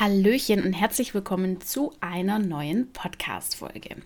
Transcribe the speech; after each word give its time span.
Hallöchen 0.00 0.64
und 0.64 0.72
herzlich 0.72 1.12
willkommen 1.12 1.60
zu 1.60 1.92
einer 2.00 2.38
neuen 2.38 2.90
Podcast-Folge. 2.94 3.96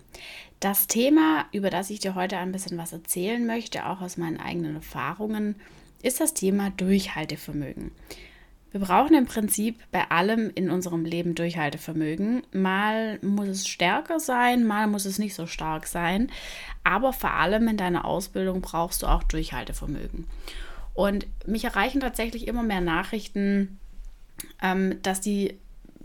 Das 0.59 0.87
Thema, 0.87 1.45
über 1.53 1.69
das 1.69 1.89
ich 1.89 1.99
dir 1.99 2.13
heute 2.13 2.37
ein 2.37 2.51
bisschen 2.51 2.77
was 2.77 2.91
erzählen 2.91 3.47
möchte, 3.47 3.85
auch 3.85 4.01
aus 4.01 4.17
meinen 4.17 4.37
eigenen 4.37 4.75
Erfahrungen, 4.75 5.55
ist 6.03 6.19
das 6.19 6.33
Thema 6.33 6.71
Durchhaltevermögen. 6.71 7.91
Wir 8.71 8.81
brauchen 8.81 9.15
im 9.15 9.27
Prinzip 9.27 9.79
bei 9.93 10.11
allem 10.11 10.51
in 10.53 10.69
unserem 10.69 11.05
Leben 11.05 11.35
Durchhaltevermögen. 11.35 12.43
Mal 12.51 13.17
muss 13.21 13.47
es 13.47 13.67
stärker 13.67 14.19
sein, 14.19 14.67
mal 14.67 14.87
muss 14.87 15.05
es 15.05 15.19
nicht 15.19 15.35
so 15.35 15.47
stark 15.47 15.87
sein, 15.87 16.29
aber 16.83 17.13
vor 17.13 17.31
allem 17.31 17.65
in 17.69 17.77
deiner 17.77 18.03
Ausbildung 18.03 18.59
brauchst 18.59 19.03
du 19.03 19.07
auch 19.07 19.23
Durchhaltevermögen. 19.23 20.27
Und 20.93 21.27
mich 21.47 21.63
erreichen 21.63 22.01
tatsächlich 22.01 22.45
immer 22.45 22.63
mehr 22.63 22.81
Nachrichten, 22.81 23.79
ähm, 24.61 25.01
dass 25.01 25.21
die 25.21 25.57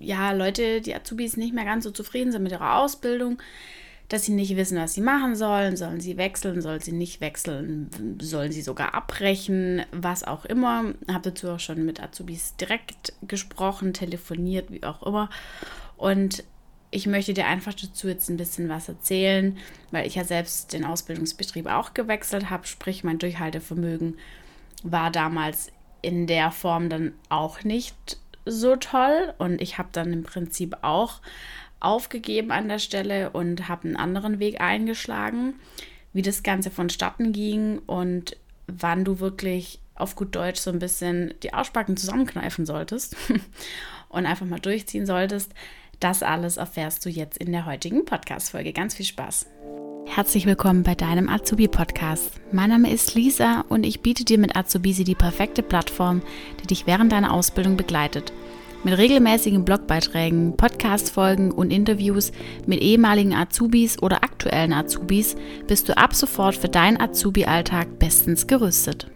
ja, 0.02 0.32
Leute, 0.32 0.80
die 0.80 0.94
Azubis 0.94 1.36
nicht 1.36 1.54
mehr 1.54 1.64
ganz 1.64 1.84
so 1.84 1.90
zufrieden 1.90 2.32
sind 2.32 2.42
mit 2.42 2.52
ihrer 2.52 2.78
Ausbildung, 2.78 3.38
dass 4.08 4.24
sie 4.24 4.32
nicht 4.32 4.56
wissen, 4.56 4.76
was 4.78 4.94
sie 4.94 5.00
machen 5.00 5.36
sollen. 5.36 5.76
Sollen 5.76 6.00
sie 6.00 6.16
wechseln, 6.16 6.60
sollen 6.60 6.80
sie 6.80 6.92
nicht 6.92 7.20
wechseln, 7.20 7.88
sollen 8.20 8.52
sie 8.52 8.62
sogar 8.62 8.94
abbrechen, 8.94 9.84
was 9.92 10.24
auch 10.24 10.44
immer. 10.44 10.94
Ich 11.06 11.14
Habe 11.14 11.30
dazu 11.30 11.48
auch 11.50 11.60
schon 11.60 11.84
mit 11.84 12.02
Azubis 12.02 12.56
direkt 12.56 13.14
gesprochen, 13.26 13.94
telefoniert, 13.94 14.70
wie 14.70 14.84
auch 14.84 15.02
immer. 15.02 15.30
Und 15.96 16.44
ich 16.90 17.06
möchte 17.06 17.32
dir 17.32 17.46
einfach 17.46 17.72
dazu 17.72 18.08
jetzt 18.08 18.28
ein 18.28 18.36
bisschen 18.36 18.68
was 18.68 18.88
erzählen, 18.88 19.56
weil 19.92 20.06
ich 20.06 20.16
ja 20.16 20.24
selbst 20.24 20.74
den 20.74 20.84
Ausbildungsbetrieb 20.84 21.66
auch 21.66 21.94
gewechselt 21.94 22.50
habe, 22.50 22.66
sprich 22.66 23.02
mein 23.02 23.18
Durchhaltevermögen 23.18 24.18
war 24.82 25.10
damals 25.10 25.70
in 26.02 26.26
der 26.26 26.50
Form 26.50 26.88
dann 26.88 27.14
auch 27.28 27.62
nicht 27.62 28.18
so 28.44 28.76
toll 28.76 29.34
und 29.38 29.60
ich 29.60 29.78
habe 29.78 29.88
dann 29.92 30.12
im 30.12 30.22
Prinzip 30.22 30.76
auch 30.82 31.20
aufgegeben 31.80 32.50
an 32.52 32.68
der 32.68 32.78
Stelle 32.78 33.30
und 33.30 33.68
habe 33.68 33.88
einen 33.88 33.96
anderen 33.96 34.38
Weg 34.38 34.60
eingeschlagen, 34.60 35.54
wie 36.12 36.22
das 36.22 36.42
Ganze 36.42 36.70
vonstatten 36.70 37.32
ging 37.32 37.78
und 37.80 38.36
wann 38.66 39.04
du 39.04 39.18
wirklich 39.18 39.80
auf 39.94 40.16
gut 40.16 40.34
Deutsch 40.34 40.60
so 40.60 40.70
ein 40.70 40.78
bisschen 40.78 41.34
die 41.42 41.52
Ausspacken 41.52 41.96
zusammenkneifen 41.96 42.66
solltest 42.66 43.16
und 44.08 44.26
einfach 44.26 44.46
mal 44.46 44.60
durchziehen 44.60 45.06
solltest. 45.06 45.52
Das 46.00 46.22
alles 46.22 46.56
erfährst 46.56 47.04
du 47.04 47.10
jetzt 47.10 47.38
in 47.38 47.52
der 47.52 47.66
heutigen 47.66 48.04
Podcast-Folge. 48.04 48.72
Ganz 48.72 48.94
viel 48.94 49.06
Spaß! 49.06 49.46
Herzlich 50.06 50.46
willkommen 50.46 50.82
bei 50.82 50.94
deinem 50.94 51.28
Azubi-Podcast. 51.28 52.40
Mein 52.52 52.68
Name 52.70 52.92
ist 52.92 53.14
Lisa 53.14 53.64
und 53.68 53.84
ich 53.84 54.00
biete 54.00 54.24
dir 54.24 54.38
mit 54.38 54.56
Azubisi 54.56 55.04
die 55.04 55.14
perfekte 55.14 55.62
Plattform, 55.62 56.22
die 56.60 56.66
dich 56.66 56.86
während 56.86 57.12
deiner 57.12 57.32
Ausbildung 57.32 57.76
begleitet. 57.76 58.32
Mit 58.84 58.98
regelmäßigen 58.98 59.64
Blogbeiträgen, 59.64 60.56
Podcast-Folgen 60.56 61.50
und 61.50 61.70
Interviews 61.70 62.32
mit 62.66 62.80
ehemaligen 62.80 63.34
Azubis 63.34 64.02
oder 64.02 64.22
aktuellen 64.22 64.72
Azubis 64.72 65.36
bist 65.66 65.88
du 65.88 65.96
ab 65.96 66.14
sofort 66.14 66.56
für 66.56 66.68
deinen 66.68 67.00
Azubi-Alltag 67.00 67.98
bestens 67.98 68.46
gerüstet. 68.46 69.06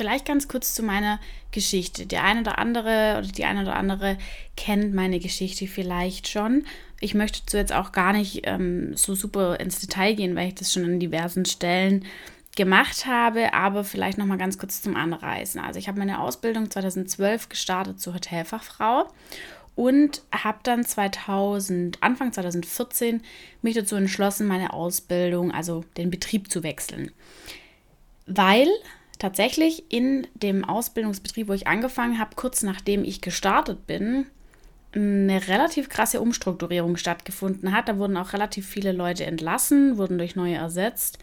Vielleicht 0.00 0.24
ganz 0.24 0.48
kurz 0.48 0.72
zu 0.72 0.82
meiner 0.82 1.20
Geschichte. 1.50 2.06
Der 2.06 2.24
eine 2.24 2.40
oder 2.40 2.58
andere 2.58 3.16
oder 3.18 3.28
die 3.28 3.44
eine 3.44 3.60
oder 3.60 3.76
andere 3.76 4.16
kennt 4.56 4.94
meine 4.94 5.20
Geschichte 5.20 5.66
vielleicht 5.66 6.26
schon. 6.26 6.64
Ich 7.00 7.12
möchte 7.12 7.40
dazu 7.40 7.58
jetzt 7.58 7.74
auch 7.74 7.92
gar 7.92 8.14
nicht 8.14 8.46
ähm, 8.46 8.96
so 8.96 9.14
super 9.14 9.60
ins 9.60 9.78
Detail 9.78 10.14
gehen, 10.14 10.36
weil 10.36 10.48
ich 10.48 10.54
das 10.54 10.72
schon 10.72 10.86
an 10.86 11.00
diversen 11.00 11.44
Stellen 11.44 12.06
gemacht 12.56 13.04
habe, 13.04 13.52
aber 13.52 13.84
vielleicht 13.84 14.16
noch 14.16 14.24
mal 14.24 14.38
ganz 14.38 14.56
kurz 14.56 14.80
zum 14.80 14.96
Anreisen. 14.96 15.60
Also 15.60 15.78
ich 15.78 15.86
habe 15.86 15.98
meine 15.98 16.18
Ausbildung 16.18 16.70
2012 16.70 17.50
gestartet 17.50 18.00
zur 18.00 18.14
Hotelfachfrau 18.14 19.06
und 19.76 20.22
habe 20.32 20.60
dann 20.62 20.82
2000 20.82 22.02
Anfang 22.02 22.32
2014 22.32 23.20
mich 23.60 23.74
dazu 23.74 23.96
entschlossen, 23.96 24.46
meine 24.46 24.72
Ausbildung, 24.72 25.52
also 25.52 25.84
den 25.98 26.08
Betrieb 26.08 26.50
zu 26.50 26.62
wechseln. 26.62 27.10
Weil 28.24 28.68
tatsächlich 29.20 29.84
in 29.88 30.26
dem 30.34 30.64
Ausbildungsbetrieb, 30.64 31.46
wo 31.46 31.52
ich 31.52 31.68
angefangen 31.68 32.18
habe, 32.18 32.34
kurz 32.34 32.64
nachdem 32.64 33.04
ich 33.04 33.20
gestartet 33.20 33.86
bin, 33.86 34.26
eine 34.92 35.46
relativ 35.46 35.88
krasse 35.88 36.20
Umstrukturierung 36.20 36.96
stattgefunden 36.96 37.72
hat. 37.72 37.88
Da 37.88 37.98
wurden 37.98 38.16
auch 38.16 38.32
relativ 38.32 38.66
viele 38.66 38.90
Leute 38.90 39.24
entlassen, 39.24 39.98
wurden 39.98 40.18
durch 40.18 40.34
neue 40.34 40.56
ersetzt. 40.56 41.18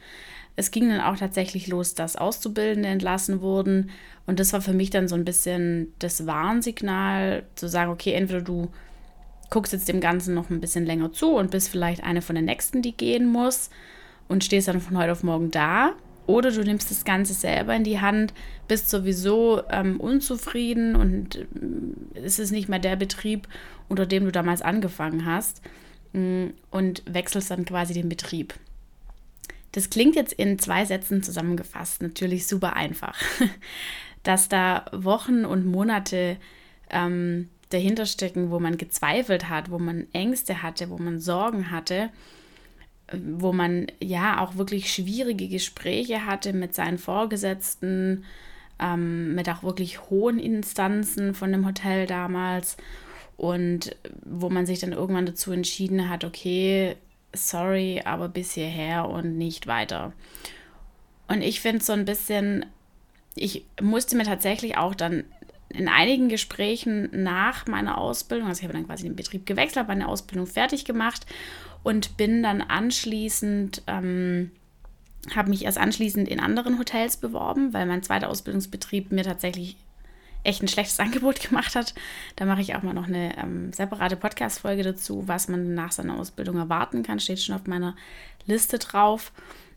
Es 0.55 0.71
ging 0.71 0.89
dann 0.89 1.01
auch 1.01 1.17
tatsächlich 1.17 1.67
los, 1.67 1.93
dass 1.93 2.15
Auszubildende 2.15 2.87
entlassen 2.87 3.41
wurden. 3.41 3.89
Und 4.25 4.39
das 4.39 4.53
war 4.53 4.61
für 4.61 4.73
mich 4.73 4.89
dann 4.89 5.07
so 5.07 5.15
ein 5.15 5.25
bisschen 5.25 5.93
das 5.99 6.25
Warnsignal, 6.25 7.43
zu 7.55 7.67
sagen, 7.67 7.91
okay, 7.91 8.13
entweder 8.13 8.41
du 8.41 8.69
guckst 9.49 9.73
jetzt 9.73 9.87
dem 9.87 9.99
Ganzen 9.99 10.33
noch 10.33 10.49
ein 10.49 10.61
bisschen 10.61 10.85
länger 10.85 11.11
zu 11.11 11.35
und 11.35 11.51
bist 11.51 11.69
vielleicht 11.69 12.03
eine 12.03 12.21
von 12.21 12.35
den 12.35 12.45
Nächsten, 12.45 12.81
die 12.81 12.95
gehen 12.95 13.25
muss 13.25 13.69
und 14.27 14.43
stehst 14.43 14.67
dann 14.67 14.81
von 14.81 14.97
heute 14.97 15.11
auf 15.11 15.23
morgen 15.23 15.51
da. 15.51 15.93
Oder 16.27 16.51
du 16.51 16.61
nimmst 16.61 16.91
das 16.91 17.05
Ganze 17.05 17.33
selber 17.33 17.73
in 17.73 17.85
die 17.85 18.01
Hand, 18.01 18.33
bist 18.67 18.89
sowieso 18.89 19.63
ähm, 19.69 19.99
unzufrieden 19.99 20.95
und 20.95 21.37
äh, 21.37 22.19
es 22.21 22.37
ist 22.37 22.51
nicht 22.51 22.69
mehr 22.69 22.79
der 22.79 22.97
Betrieb, 22.97 23.47
unter 23.87 24.05
dem 24.05 24.25
du 24.25 24.31
damals 24.31 24.61
angefangen 24.61 25.25
hast 25.25 25.61
mm, 26.11 26.47
und 26.69 27.01
wechselst 27.05 27.49
dann 27.49 27.63
quasi 27.63 27.93
den 27.93 28.09
Betrieb. 28.09 28.53
Das 29.71 29.89
klingt 29.89 30.15
jetzt 30.15 30.33
in 30.33 30.59
zwei 30.59 30.83
Sätzen 30.83 31.23
zusammengefasst 31.23 32.01
natürlich 32.01 32.45
super 32.45 32.75
einfach, 32.75 33.17
dass 34.23 34.49
da 34.49 34.85
Wochen 34.91 35.45
und 35.45 35.65
Monate 35.65 36.35
ähm, 36.89 37.47
dahinter 37.69 38.05
stecken, 38.05 38.51
wo 38.51 38.59
man 38.59 38.77
gezweifelt 38.77 39.47
hat, 39.47 39.71
wo 39.71 39.79
man 39.79 40.07
Ängste 40.11 40.61
hatte, 40.61 40.89
wo 40.89 40.97
man 40.97 41.19
Sorgen 41.19 41.71
hatte 41.71 42.09
wo 43.13 43.53
man 43.53 43.87
ja 44.01 44.41
auch 44.41 44.57
wirklich 44.57 44.91
schwierige 44.91 45.47
Gespräche 45.47 46.25
hatte 46.25 46.53
mit 46.53 46.73
seinen 46.73 46.97
Vorgesetzten, 46.97 48.25
ähm, 48.79 49.33
mit 49.33 49.49
auch 49.49 49.63
wirklich 49.63 50.09
hohen 50.09 50.39
Instanzen 50.39 51.33
von 51.33 51.51
dem 51.51 51.65
Hotel 51.65 52.05
damals 52.05 52.77
und 53.37 53.95
wo 54.25 54.49
man 54.49 54.65
sich 54.65 54.79
dann 54.79 54.91
irgendwann 54.91 55.25
dazu 55.25 55.51
entschieden 55.51 56.09
hat, 56.09 56.23
okay, 56.23 56.95
sorry, 57.33 58.01
aber 58.03 58.29
bis 58.29 58.53
hierher 58.53 59.07
und 59.09 59.37
nicht 59.37 59.67
weiter. 59.67 60.11
Und 61.27 61.41
ich 61.41 61.61
finde 61.61 61.83
so 61.83 61.93
ein 61.93 62.05
bisschen, 62.05 62.65
ich 63.35 63.65
musste 63.81 64.17
mir 64.17 64.23
tatsächlich 64.23 64.77
auch 64.77 64.95
dann 64.95 65.23
in 65.69 65.87
einigen 65.87 66.29
Gesprächen 66.29 67.09
nach 67.11 67.67
meiner 67.67 67.97
Ausbildung, 67.97 68.47
also 68.47 68.59
ich 68.59 68.63
habe 68.63 68.73
dann 68.73 68.87
quasi 68.87 69.03
den 69.03 69.15
Betrieb 69.15 69.45
gewechselt, 69.45 69.77
habe 69.77 69.89
meine 69.89 70.07
Ausbildung 70.07 70.47
fertig 70.47 70.85
gemacht 70.85 71.25
und 71.87 72.17
bin 72.17 72.43
dann 72.43 72.61
anschließend, 72.61 73.83
ähm, 73.87 74.51
habe 75.33 75.49
mich 75.49 75.63
erst 75.63 75.77
anschließend 75.77 76.27
in 76.27 76.41
anderen 76.41 76.79
Hotels 76.79 77.15
beworben, 77.15 77.73
weil 77.73 77.85
mein 77.85 78.03
zweiter 78.03 78.27
Ausbildungsbetrieb 78.27 79.13
mir 79.13 79.23
tatsächlich 79.23 79.77
echt 80.43 80.61
ein 80.61 80.67
schlechtes 80.67 80.99
Angebot 81.05 81.39
gemacht 81.39 81.75
hat. 81.75 81.93
Da 82.35 82.43
mache 82.43 82.59
ich 82.59 82.75
auch 82.75 82.83
mal 82.83 82.93
noch 82.93 83.07
eine 83.07 83.37
ähm, 83.37 83.71
separate 83.71 84.17
Podcast-Folge 84.17 84.83
dazu, 84.83 85.29
was 85.29 85.47
man 85.47 85.75
nach 85.75 85.93
seiner 85.93 86.19
Ausbildung 86.19 86.57
erwarten 86.57 87.03
kann. 87.03 87.21
Steht 87.21 87.39
schon 87.39 87.55
auf 87.55 87.67
meiner 87.67 87.95
Liste 88.45 88.79
drauf. 88.79 89.31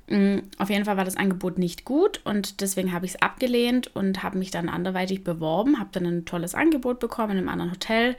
Mhm, 0.08 0.42
auf 0.58 0.68
jeden 0.68 0.86
Fall 0.86 0.96
war 0.96 1.04
das 1.04 1.16
Angebot 1.16 1.58
nicht 1.58 1.84
gut 1.84 2.22
und 2.24 2.60
deswegen 2.60 2.92
habe 2.92 3.06
ich 3.06 3.12
es 3.14 3.22
abgelehnt 3.22 3.94
und 3.94 4.24
habe 4.24 4.36
mich 4.36 4.50
dann 4.50 4.68
anderweitig 4.68 5.22
beworben, 5.22 5.78
habe 5.78 5.90
dann 5.92 6.06
ein 6.06 6.24
tolles 6.24 6.56
Angebot 6.56 6.98
bekommen 6.98 7.30
in 7.30 7.38
einem 7.38 7.48
anderen 7.48 7.70
Hotel, 7.70 8.16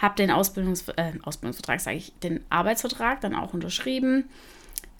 habe 0.00 0.16
den 0.16 0.30
Ausbildungs 0.30 0.88
äh, 0.96 1.12
Ausbildungsvertrag, 1.22 1.80
sage 1.80 1.98
ich, 1.98 2.12
den 2.20 2.40
Arbeitsvertrag 2.48 3.20
dann 3.20 3.34
auch 3.34 3.52
unterschrieben. 3.52 4.24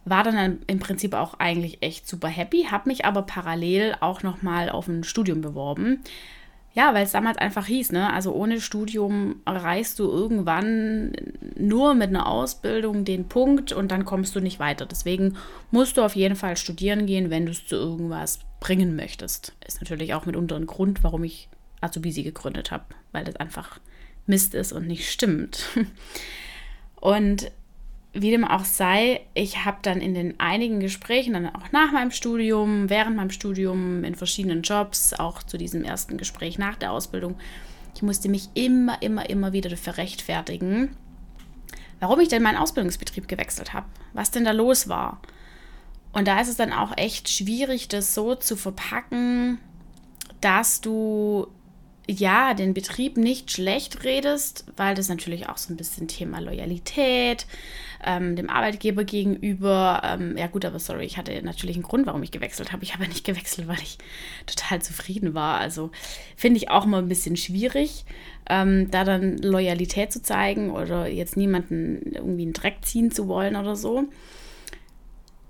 War 0.05 0.25
dann 0.25 0.61
im 0.66 0.78
Prinzip 0.78 1.15
auch 1.15 1.34
eigentlich 1.38 1.83
echt 1.83 2.06
super 2.06 2.28
happy, 2.28 2.69
habe 2.71 2.88
mich 2.88 3.05
aber 3.05 3.22
parallel 3.22 3.97
auch 4.00 4.22
nochmal 4.22 4.71
auf 4.71 4.89
ein 4.89 5.05
Studium 5.05 5.41
beworben. 5.41 6.00
Ja, 6.72 6.94
weil 6.94 7.05
es 7.05 7.12
damals 7.12 7.37
einfach 7.37 7.66
hieß, 7.66 7.91
ne? 7.91 8.12
Also 8.12 8.33
ohne 8.33 8.60
Studium 8.60 9.41
erreichst 9.44 9.99
du 9.99 10.05
irgendwann 10.05 11.13
nur 11.57 11.95
mit 11.95 12.10
einer 12.10 12.28
Ausbildung 12.28 13.04
den 13.04 13.28
Punkt 13.28 13.72
und 13.72 13.91
dann 13.91 14.04
kommst 14.04 14.36
du 14.36 14.41
nicht 14.41 14.60
weiter. 14.60 14.86
Deswegen 14.86 15.36
musst 15.72 15.97
du 15.97 16.03
auf 16.03 16.15
jeden 16.15 16.36
Fall 16.36 16.57
studieren 16.57 17.07
gehen, 17.07 17.28
wenn 17.28 17.47
du 17.47 17.53
es 17.53 17.66
zu 17.66 17.74
irgendwas 17.74 18.39
bringen 18.60 18.95
möchtest. 18.95 19.53
Ist 19.66 19.80
natürlich 19.80 20.15
auch 20.15 20.27
mitunter 20.27 20.54
ein 20.54 20.66
Grund, 20.66 21.03
warum 21.03 21.24
ich 21.24 21.48
Azubisi 21.80 22.22
gegründet 22.22 22.71
habe, 22.71 22.84
weil 23.10 23.24
das 23.24 23.36
einfach 23.36 23.80
Mist 24.30 24.54
ist 24.54 24.72
und 24.72 24.86
nicht 24.86 25.10
stimmt. 25.10 25.66
Und 27.00 27.50
wie 28.12 28.30
dem 28.30 28.44
auch 28.44 28.65
sei, 28.65 29.21
ich 29.34 29.65
habe 29.65 29.78
dann 29.82 30.00
in 30.00 30.15
den 30.15 30.41
einigen 30.41 30.80
Gesprächen, 30.80 31.34
dann 31.34 31.54
auch 31.54 31.71
nach 31.72 31.92
meinem 31.92 32.10
Studium, 32.10 32.91
während 32.91 33.16
meinem 33.16 33.30
Studium, 33.30 34.03
in 34.04 34.16
verschiedenen 34.16 34.62
Jobs, 34.62 35.12
auch 35.15 35.42
zu 35.42 35.56
diesem 35.56 35.84
ersten 35.84 36.16
Gespräch 36.16 36.59
nach 36.59 36.77
der 36.77 36.92
Ausbildung, 36.92 37.36
ich 37.94 38.03
musste 38.03 38.28
mich 38.28 38.48
immer, 38.54 39.00
immer, 39.03 39.28
immer 39.30 39.53
wieder 39.53 39.71
dafür 39.71 39.97
rechtfertigen, 39.97 40.97
warum 42.00 42.18
ich 42.21 42.28
denn 42.28 42.42
meinen 42.42 42.56
Ausbildungsbetrieb 42.56 43.28
gewechselt 43.28 43.72
habe, 43.72 43.86
was 44.12 44.30
denn 44.30 44.44
da 44.44 44.53
los 44.53 44.88
war. 44.88 45.21
Und 46.12 46.26
da 46.26 46.41
ist 46.41 46.48
es 46.48 46.56
dann 46.56 46.72
auch 46.72 46.97
echt 46.97 47.28
schwierig, 47.28 47.86
das 47.88 48.15
so 48.15 48.34
zu 48.34 48.56
verpacken, 48.56 49.59
dass 50.41 50.80
du 50.80 51.47
ja, 52.10 52.54
den 52.54 52.74
Betrieb 52.74 53.16
nicht 53.16 53.51
schlecht 53.51 54.04
redest, 54.04 54.65
weil 54.77 54.95
das 54.95 55.09
natürlich 55.09 55.48
auch 55.48 55.57
so 55.57 55.72
ein 55.72 55.77
bisschen 55.77 56.09
Thema 56.09 56.41
Loyalität 56.41 57.47
ähm, 58.04 58.36
dem 58.36 58.51
Arbeitgeber 58.51 59.04
gegenüber. 59.04 60.03
Ähm, 60.04 60.36
ja 60.36 60.47
gut, 60.47 60.65
aber 60.65 60.78
sorry, 60.78 61.04
ich 61.04 61.16
hatte 61.16 61.41
natürlich 61.42 61.77
einen 61.77 61.83
Grund, 61.83 62.07
warum 62.07 62.22
ich 62.22 62.30
gewechselt 62.30 62.72
habe. 62.72 62.83
Ich 62.83 62.95
habe 62.95 63.04
ja 63.04 63.09
nicht 63.10 63.24
gewechselt, 63.24 63.68
weil 63.68 63.80
ich 63.83 63.98
total 64.47 64.83
zufrieden 64.83 65.34
war. 65.34 65.59
Also 65.59 65.91
finde 66.36 66.59
ich 66.59 66.71
auch 66.71 66.86
mal 66.86 66.98
ein 66.98 67.09
bisschen 67.09 67.36
schwierig, 67.36 68.04
ähm, 68.48 68.91
da 68.91 69.04
dann 69.04 69.39
Loyalität 69.39 70.12
zu 70.12 70.22
zeigen 70.22 70.71
oder 70.71 71.07
jetzt 71.07 71.36
niemanden 71.36 72.12
irgendwie 72.15 72.42
einen 72.42 72.53
Dreck 72.53 72.78
ziehen 72.83 73.10
zu 73.10 73.28
wollen 73.28 73.57
oder 73.57 73.77
so. 73.77 74.09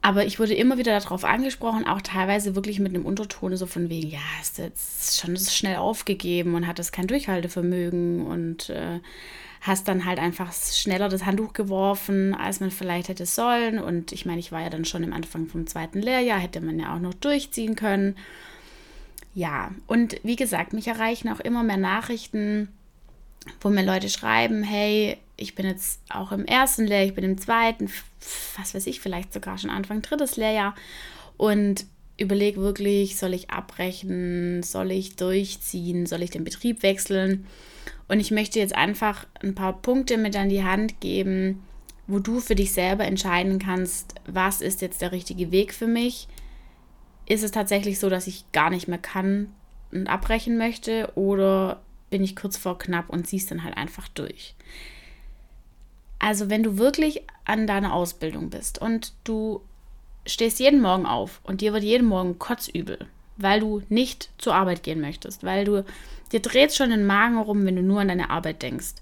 Aber 0.02 0.24
ich 0.24 0.38
wurde 0.38 0.54
immer 0.54 0.78
wieder 0.78 0.98
darauf 0.98 1.24
angesprochen, 1.24 1.86
auch 1.86 2.00
teilweise 2.00 2.54
wirklich 2.54 2.80
mit 2.80 2.94
einem 2.94 3.04
Unterton 3.04 3.54
so 3.56 3.66
von 3.66 3.90
wegen, 3.90 4.08
ja, 4.08 4.18
ist 4.40 4.58
jetzt 4.58 5.20
schon 5.20 5.36
schnell 5.36 5.76
aufgegeben 5.76 6.54
und 6.54 6.66
hat 6.66 6.78
das 6.78 6.90
kein 6.90 7.06
Durchhaltevermögen 7.06 8.26
und 8.26 8.70
äh, 8.70 9.00
hast 9.60 9.88
dann 9.88 10.06
halt 10.06 10.18
einfach 10.18 10.52
schneller 10.54 11.10
das 11.10 11.26
Handtuch 11.26 11.52
geworfen, 11.52 12.34
als 12.34 12.60
man 12.60 12.70
vielleicht 12.70 13.08
hätte 13.08 13.26
sollen. 13.26 13.78
Und 13.78 14.12
ich 14.12 14.24
meine, 14.24 14.40
ich 14.40 14.52
war 14.52 14.62
ja 14.62 14.70
dann 14.70 14.86
schon 14.86 15.02
im 15.02 15.12
Anfang 15.12 15.46
vom 15.48 15.66
zweiten 15.66 16.00
Lehrjahr, 16.00 16.38
hätte 16.38 16.62
man 16.62 16.78
ja 16.78 16.94
auch 16.94 17.00
noch 17.00 17.14
durchziehen 17.14 17.76
können. 17.76 18.16
Ja, 19.34 19.70
und 19.86 20.16
wie 20.22 20.36
gesagt, 20.36 20.72
mich 20.72 20.88
erreichen 20.88 21.28
auch 21.28 21.40
immer 21.40 21.62
mehr 21.62 21.76
Nachrichten, 21.76 22.68
wo 23.60 23.68
mir 23.68 23.84
Leute 23.84 24.08
schreiben, 24.08 24.62
hey, 24.62 25.18
ich 25.40 25.54
bin 25.54 25.66
jetzt 25.66 26.00
auch 26.10 26.32
im 26.32 26.44
ersten 26.44 26.86
Lehrjahr, 26.86 27.06
ich 27.06 27.14
bin 27.14 27.24
im 27.24 27.38
zweiten, 27.38 27.90
was 28.56 28.74
weiß 28.74 28.86
ich, 28.86 29.00
vielleicht 29.00 29.32
sogar 29.32 29.58
schon 29.58 29.70
Anfang 29.70 30.02
drittes 30.02 30.36
Lehrjahr 30.36 30.74
und 31.36 31.86
überlege 32.18 32.60
wirklich, 32.60 33.16
soll 33.16 33.32
ich 33.32 33.50
abbrechen, 33.50 34.62
soll 34.62 34.90
ich 34.90 35.16
durchziehen, 35.16 36.04
soll 36.06 36.22
ich 36.22 36.30
den 36.30 36.44
Betrieb 36.44 36.82
wechseln? 36.82 37.46
Und 38.08 38.20
ich 38.20 38.30
möchte 38.30 38.58
jetzt 38.58 38.74
einfach 38.74 39.26
ein 39.42 39.54
paar 39.54 39.80
Punkte 39.80 40.18
mit 40.18 40.36
an 40.36 40.50
die 40.50 40.62
Hand 40.62 41.00
geben, 41.00 41.62
wo 42.06 42.18
du 42.18 42.40
für 42.40 42.54
dich 42.54 42.72
selber 42.72 43.04
entscheiden 43.04 43.58
kannst, 43.58 44.16
was 44.26 44.60
ist 44.60 44.82
jetzt 44.82 45.00
der 45.00 45.12
richtige 45.12 45.50
Weg 45.50 45.72
für 45.72 45.86
mich? 45.86 46.28
Ist 47.24 47.44
es 47.44 47.52
tatsächlich 47.52 47.98
so, 47.98 48.10
dass 48.10 48.26
ich 48.26 48.50
gar 48.52 48.68
nicht 48.68 48.88
mehr 48.88 48.98
kann 48.98 49.54
und 49.92 50.08
abbrechen 50.08 50.58
möchte 50.58 51.10
oder 51.14 51.80
bin 52.10 52.22
ich 52.22 52.36
kurz 52.36 52.56
vor 52.56 52.78
knapp 52.78 53.08
und 53.08 53.26
ziehst 53.26 53.50
dann 53.50 53.64
halt 53.64 53.76
einfach 53.76 54.08
durch? 54.08 54.54
Also 56.20 56.50
wenn 56.50 56.62
du 56.62 56.76
wirklich 56.78 57.22
an 57.44 57.66
deiner 57.66 57.94
Ausbildung 57.94 58.50
bist 58.50 58.80
und 58.80 59.14
du 59.24 59.62
stehst 60.26 60.60
jeden 60.60 60.80
Morgen 60.80 61.06
auf 61.06 61.40
und 61.42 61.62
dir 61.62 61.72
wird 61.72 61.82
jeden 61.82 62.06
Morgen 62.06 62.38
kotzübel, 62.38 62.98
weil 63.38 63.60
du 63.60 63.82
nicht 63.88 64.28
zur 64.36 64.54
Arbeit 64.54 64.82
gehen 64.82 65.00
möchtest, 65.00 65.42
weil 65.42 65.64
du 65.64 65.84
dir 66.30 66.40
dreht 66.40 66.74
schon 66.74 66.90
den 66.90 67.06
Magen 67.06 67.38
rum, 67.38 67.64
wenn 67.64 67.74
du 67.74 67.82
nur 67.82 68.00
an 68.00 68.08
deine 68.08 68.28
Arbeit 68.28 68.62
denkst. 68.62 68.96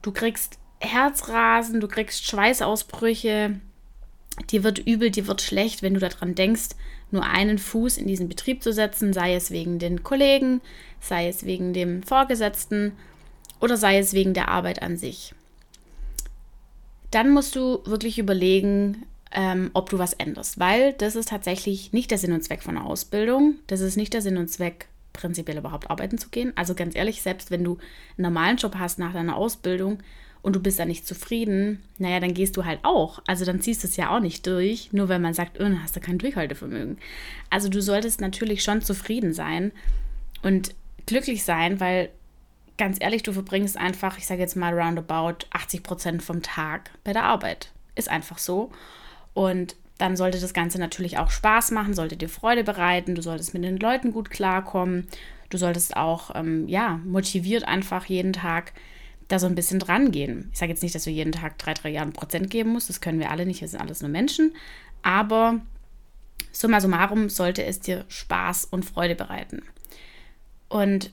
Du 0.00 0.12
kriegst 0.12 0.58
Herzrasen, 0.80 1.80
du 1.80 1.88
kriegst 1.88 2.26
Schweißausbrüche, 2.26 3.60
dir 4.50 4.64
wird 4.64 4.78
übel, 4.78 5.10
dir 5.10 5.26
wird 5.26 5.42
schlecht, 5.42 5.82
wenn 5.82 5.94
du 5.94 6.00
daran 6.00 6.34
denkst, 6.34 6.70
nur 7.10 7.24
einen 7.24 7.58
Fuß 7.58 7.98
in 7.98 8.06
diesen 8.06 8.30
Betrieb 8.30 8.62
zu 8.62 8.72
setzen, 8.72 9.12
sei 9.12 9.34
es 9.34 9.50
wegen 9.50 9.78
den 9.78 10.02
Kollegen, 10.02 10.62
sei 11.00 11.28
es 11.28 11.44
wegen 11.44 11.74
dem 11.74 12.02
Vorgesetzten 12.02 12.92
oder 13.60 13.76
sei 13.76 13.98
es 13.98 14.14
wegen 14.14 14.32
der 14.32 14.48
Arbeit 14.48 14.82
an 14.82 14.96
sich 14.96 15.34
dann 17.10 17.30
musst 17.30 17.56
du 17.56 17.80
wirklich 17.84 18.18
überlegen, 18.18 19.06
ähm, 19.32 19.70
ob 19.74 19.90
du 19.90 19.98
was 19.98 20.12
änderst, 20.14 20.58
weil 20.58 20.92
das 20.94 21.16
ist 21.16 21.28
tatsächlich 21.28 21.92
nicht 21.92 22.10
der 22.10 22.18
Sinn 22.18 22.32
und 22.32 22.42
Zweck 22.42 22.62
von 22.62 22.76
einer 22.76 22.86
Ausbildung. 22.86 23.56
Das 23.66 23.80
ist 23.80 23.96
nicht 23.96 24.14
der 24.14 24.22
Sinn 24.22 24.36
und 24.36 24.48
Zweck, 24.48 24.86
prinzipiell 25.12 25.58
überhaupt 25.58 25.90
arbeiten 25.90 26.18
zu 26.18 26.28
gehen. 26.28 26.52
Also 26.56 26.74
ganz 26.74 26.94
ehrlich, 26.94 27.22
selbst 27.22 27.50
wenn 27.50 27.64
du 27.64 27.72
einen 28.16 28.32
normalen 28.32 28.56
Job 28.56 28.76
hast 28.78 28.98
nach 28.98 29.12
deiner 29.12 29.36
Ausbildung 29.36 29.98
und 30.42 30.54
du 30.54 30.60
bist 30.60 30.78
da 30.78 30.84
nicht 30.84 31.06
zufrieden, 31.06 31.82
naja, 31.98 32.20
dann 32.20 32.34
gehst 32.34 32.56
du 32.56 32.64
halt 32.64 32.80
auch. 32.82 33.20
Also 33.26 33.44
dann 33.44 33.60
ziehst 33.60 33.82
du 33.82 33.88
es 33.88 33.96
ja 33.96 34.14
auch 34.14 34.20
nicht 34.20 34.46
durch, 34.46 34.92
nur 34.92 35.08
wenn 35.08 35.22
man 35.22 35.34
sagt, 35.34 35.58
oh, 35.58 35.62
dann 35.62 35.82
hast 35.82 35.96
du 35.96 36.00
kein 36.00 36.18
Durchhaltevermögen. 36.18 36.98
Also 37.50 37.68
du 37.68 37.82
solltest 37.82 38.20
natürlich 38.20 38.62
schon 38.62 38.82
zufrieden 38.82 39.32
sein 39.32 39.72
und 40.42 40.74
glücklich 41.06 41.42
sein, 41.44 41.80
weil 41.80 42.10
ganz 42.78 42.98
ehrlich, 43.00 43.22
du 43.22 43.32
verbringst 43.32 43.76
einfach, 43.76 44.18
ich 44.18 44.26
sage 44.26 44.40
jetzt 44.40 44.56
mal 44.56 44.78
roundabout 44.78 45.46
80 45.50 45.82
Prozent 45.82 46.22
vom 46.22 46.42
Tag 46.42 46.90
bei 47.04 47.12
der 47.12 47.24
Arbeit. 47.24 47.70
Ist 47.94 48.08
einfach 48.08 48.38
so. 48.38 48.70
Und 49.34 49.76
dann 49.98 50.16
sollte 50.16 50.40
das 50.40 50.52
Ganze 50.52 50.78
natürlich 50.78 51.18
auch 51.18 51.30
Spaß 51.30 51.70
machen, 51.70 51.94
sollte 51.94 52.16
dir 52.16 52.28
Freude 52.28 52.64
bereiten, 52.64 53.14
du 53.14 53.22
solltest 53.22 53.54
mit 53.54 53.64
den 53.64 53.78
Leuten 53.78 54.12
gut 54.12 54.30
klarkommen, 54.30 55.08
du 55.48 55.56
solltest 55.56 55.96
auch, 55.96 56.34
ähm, 56.34 56.68
ja, 56.68 57.00
motiviert 57.04 57.64
einfach 57.64 58.04
jeden 58.06 58.32
Tag 58.32 58.72
da 59.28 59.38
so 59.38 59.46
ein 59.46 59.54
bisschen 59.54 59.78
dran 59.78 60.12
gehen. 60.12 60.50
Ich 60.52 60.58
sage 60.58 60.70
jetzt 60.70 60.82
nicht, 60.82 60.94
dass 60.94 61.04
du 61.04 61.10
jeden 61.10 61.32
Tag 61.32 61.58
drei, 61.58 61.74
drei 61.74 61.90
Jahre 61.90 62.10
Prozent 62.10 62.50
geben 62.50 62.70
musst, 62.70 62.88
das 62.88 63.00
können 63.00 63.18
wir 63.18 63.30
alle 63.30 63.46
nicht, 63.46 63.62
wir 63.62 63.68
sind 63.68 63.80
alles 63.80 64.02
nur 64.02 64.10
Menschen, 64.10 64.54
aber 65.02 65.60
summa 66.52 66.80
summarum 66.80 67.28
sollte 67.28 67.64
es 67.64 67.80
dir 67.80 68.04
Spaß 68.08 68.66
und 68.66 68.84
Freude 68.84 69.14
bereiten. 69.14 69.62
Und 70.68 71.10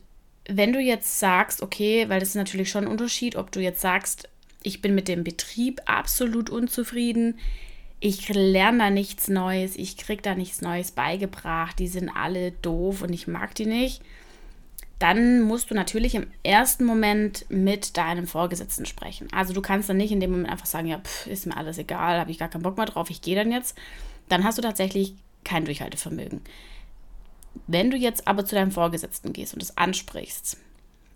wenn 0.47 0.73
du 0.73 0.79
jetzt 0.79 1.19
sagst, 1.19 1.61
okay, 1.61 2.09
weil 2.09 2.19
das 2.19 2.29
ist 2.29 2.35
natürlich 2.35 2.69
schon 2.69 2.85
ein 2.85 2.91
Unterschied, 2.91 3.35
ob 3.35 3.51
du 3.51 3.59
jetzt 3.59 3.81
sagst, 3.81 4.29
ich 4.61 4.81
bin 4.81 4.95
mit 4.95 5.07
dem 5.07 5.23
Betrieb 5.23 5.81
absolut 5.85 6.49
unzufrieden, 6.49 7.39
ich 7.99 8.27
lerne 8.29 8.79
da 8.79 8.89
nichts 8.89 9.29
Neues, 9.29 9.77
ich 9.77 9.95
kriege 9.95 10.21
da 10.21 10.35
nichts 10.35 10.61
Neues 10.61 10.91
beigebracht, 10.91 11.79
die 11.79 11.87
sind 11.87 12.09
alle 12.09 12.51
doof 12.51 13.01
und 13.01 13.13
ich 13.13 13.27
mag 13.27 13.55
die 13.55 13.65
nicht, 13.65 14.01
dann 14.99 15.41
musst 15.41 15.71
du 15.71 15.75
natürlich 15.75 16.15
im 16.15 16.27
ersten 16.43 16.85
Moment 16.85 17.45
mit 17.49 17.97
deinem 17.97 18.27
Vorgesetzten 18.27 18.85
sprechen. 18.85 19.27
Also 19.33 19.53
du 19.53 19.61
kannst 19.61 19.89
dann 19.89 19.97
nicht 19.97 20.11
in 20.11 20.19
dem 20.19 20.31
Moment 20.31 20.49
einfach 20.49 20.65
sagen, 20.65 20.87
ja, 20.87 20.99
pff, 20.99 21.27
ist 21.27 21.45
mir 21.45 21.57
alles 21.57 21.77
egal, 21.77 22.19
habe 22.19 22.31
ich 22.31 22.39
gar 22.39 22.49
keinen 22.49 22.63
Bock 22.63 22.77
mehr 22.77 22.85
drauf, 22.85 23.09
ich 23.09 23.21
gehe 23.21 23.35
dann 23.35 23.51
jetzt. 23.51 23.77
Dann 24.29 24.43
hast 24.43 24.57
du 24.57 24.61
tatsächlich 24.61 25.15
kein 25.43 25.65
Durchhaltevermögen. 25.65 26.41
Wenn 27.67 27.91
du 27.91 27.97
jetzt 27.97 28.27
aber 28.27 28.45
zu 28.45 28.55
deinem 28.55 28.71
Vorgesetzten 28.71 29.33
gehst 29.33 29.53
und 29.53 29.63
es 29.63 29.77
ansprichst 29.77 30.57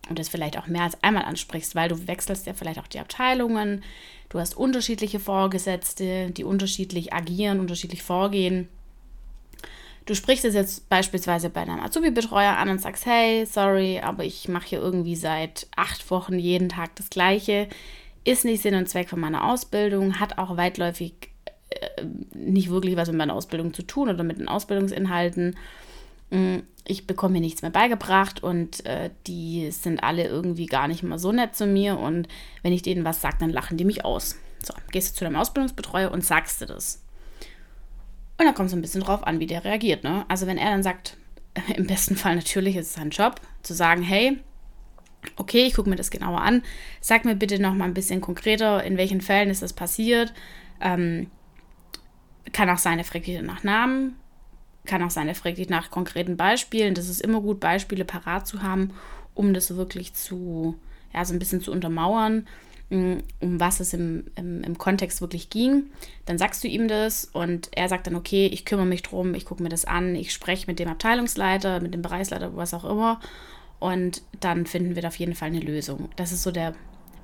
und 0.09 0.19
es 0.19 0.29
vielleicht 0.29 0.57
auch 0.57 0.67
mehr 0.67 0.83
als 0.83 1.01
einmal 1.03 1.25
ansprichst, 1.25 1.75
weil 1.75 1.89
du 1.89 2.07
wechselst 2.07 2.45
ja 2.45 2.53
vielleicht 2.53 2.79
auch 2.79 2.87
die 2.87 2.99
Abteilungen, 2.99 3.83
du 4.29 4.39
hast 4.39 4.55
unterschiedliche 4.55 5.19
Vorgesetzte, 5.19 6.31
die 6.31 6.43
unterschiedlich 6.43 7.13
agieren, 7.13 7.59
unterschiedlich 7.59 8.03
vorgehen. 8.03 8.69
Du 10.05 10.15
sprichst 10.15 10.45
es 10.45 10.53
jetzt 10.53 10.87
beispielsweise 10.87 11.49
bei 11.49 11.65
deinem 11.65 11.81
Azubi-Betreuer 11.81 12.55
an 12.55 12.69
und 12.69 12.79
sagst, 12.79 13.05
hey, 13.05 13.45
sorry, 13.45 13.99
aber 13.99 14.23
ich 14.23 14.47
mache 14.47 14.67
hier 14.67 14.79
irgendwie 14.79 15.17
seit 15.17 15.67
acht 15.75 16.09
Wochen 16.09 16.39
jeden 16.39 16.69
Tag 16.69 16.95
das 16.95 17.09
Gleiche, 17.09 17.67
ist 18.23 18.45
nicht 18.45 18.61
Sinn 18.61 18.75
und 18.75 18.87
Zweck 18.87 19.09
von 19.09 19.19
meiner 19.19 19.49
Ausbildung, 19.49 20.19
hat 20.19 20.37
auch 20.37 20.55
weitläufig 20.55 21.13
äh, 21.69 22.05
nicht 22.33 22.69
wirklich 22.69 22.95
was 22.95 23.09
mit 23.09 23.17
meiner 23.17 23.33
Ausbildung 23.33 23.73
zu 23.73 23.83
tun 23.83 24.07
oder 24.07 24.23
mit 24.23 24.39
den 24.39 24.47
Ausbildungsinhalten 24.47 25.57
ich 26.29 27.07
bekomme 27.07 27.33
mir 27.33 27.41
nichts 27.41 27.61
mehr 27.61 27.71
beigebracht 27.71 28.43
und 28.43 28.85
äh, 28.85 29.09
die 29.27 29.71
sind 29.71 30.03
alle 30.03 30.25
irgendwie 30.25 30.65
gar 30.65 30.87
nicht 30.87 31.03
mal 31.03 31.19
so 31.19 31.31
nett 31.31 31.55
zu 31.55 31.65
mir 31.65 31.97
und 31.97 32.27
wenn 32.63 32.73
ich 32.73 32.81
denen 32.81 33.05
was 33.05 33.21
sage, 33.21 33.37
dann 33.39 33.49
lachen 33.49 33.77
die 33.77 33.85
mich 33.85 34.05
aus. 34.05 34.35
So, 34.63 34.73
gehst 34.91 35.11
du 35.11 35.19
zu 35.19 35.23
deinem 35.25 35.35
Ausbildungsbetreuer 35.35 36.11
und 36.11 36.25
sagst 36.25 36.61
du 36.61 36.65
das. 36.65 37.03
Und 38.37 38.45
dann 38.45 38.53
kommt 38.55 38.67
es 38.69 38.73
ein 38.73 38.81
bisschen 38.81 39.01
drauf 39.01 39.25
an, 39.25 39.39
wie 39.39 39.47
der 39.47 39.63
reagiert. 39.63 40.03
Ne? 40.03 40.25
Also 40.27 40.47
wenn 40.47 40.57
er 40.57 40.71
dann 40.71 40.83
sagt, 40.83 41.17
im 41.75 41.87
besten 41.87 42.15
Fall 42.15 42.35
natürlich 42.35 42.75
ist 42.75 42.87
es 42.87 42.93
sein 42.93 43.09
Job, 43.09 43.41
zu 43.63 43.73
sagen, 43.73 44.01
hey, 44.01 44.39
okay, 45.35 45.65
ich 45.65 45.73
gucke 45.73 45.89
mir 45.89 45.95
das 45.95 46.11
genauer 46.11 46.41
an, 46.41 46.63
sag 47.01 47.25
mir 47.25 47.35
bitte 47.35 47.59
noch 47.59 47.73
mal 47.73 47.85
ein 47.85 47.93
bisschen 47.93 48.21
konkreter, 48.21 48.83
in 48.83 48.97
welchen 48.97 49.21
Fällen 49.21 49.49
ist 49.49 49.61
das 49.61 49.73
passiert. 49.73 50.33
Ähm, 50.79 51.29
kann 52.53 52.69
auch 52.69 52.77
sein, 52.77 52.97
er 52.97 53.03
fragt 53.03 53.27
dich 53.27 53.41
nach 53.41 53.63
Namen, 53.63 54.15
kann 54.87 55.03
auch 55.03 55.11
sein, 55.11 55.27
er 55.27 55.35
fragt 55.35 55.57
dich 55.57 55.69
nach 55.69 55.91
konkreten 55.91 56.37
Beispielen. 56.37 56.95
Das 56.95 57.09
ist 57.09 57.21
immer 57.21 57.41
gut, 57.41 57.59
Beispiele 57.59 58.05
parat 58.05 58.47
zu 58.47 58.63
haben, 58.63 58.93
um 59.35 59.53
das 59.53 59.75
wirklich 59.75 60.13
zu, 60.13 60.75
ja, 61.13 61.23
so 61.23 61.33
ein 61.33 61.39
bisschen 61.39 61.61
zu 61.61 61.71
untermauern, 61.71 62.47
mm, 62.89 63.17
um 63.39 63.59
was 63.59 63.79
es 63.79 63.93
im, 63.93 64.25
im, 64.35 64.63
im 64.63 64.77
Kontext 64.77 65.21
wirklich 65.21 65.49
ging. 65.49 65.91
Dann 66.25 66.37
sagst 66.37 66.63
du 66.63 66.67
ihm 66.67 66.87
das 66.87 67.25
und 67.25 67.69
er 67.75 67.89
sagt 67.89 68.07
dann, 68.07 68.15
okay, 68.15 68.47
ich 68.47 68.65
kümmere 68.65 68.87
mich 68.87 69.03
drum, 69.03 69.35
ich 69.35 69.45
gucke 69.45 69.61
mir 69.61 69.69
das 69.69 69.85
an, 69.85 70.15
ich 70.15 70.33
spreche 70.33 70.65
mit 70.67 70.79
dem 70.79 70.89
Abteilungsleiter, 70.89 71.79
mit 71.81 71.93
dem 71.93 72.01
Bereichsleiter, 72.01 72.55
was 72.55 72.73
auch 72.73 72.85
immer. 72.85 73.19
Und 73.79 74.23
dann 74.39 74.65
finden 74.65 74.95
wir 74.95 75.03
da 75.03 75.09
auf 75.09 75.19
jeden 75.19 75.35
Fall 75.35 75.49
eine 75.49 75.59
Lösung. 75.59 76.09
Das 76.15 76.31
ist 76.31 76.41
so 76.41 76.51
der 76.51 76.73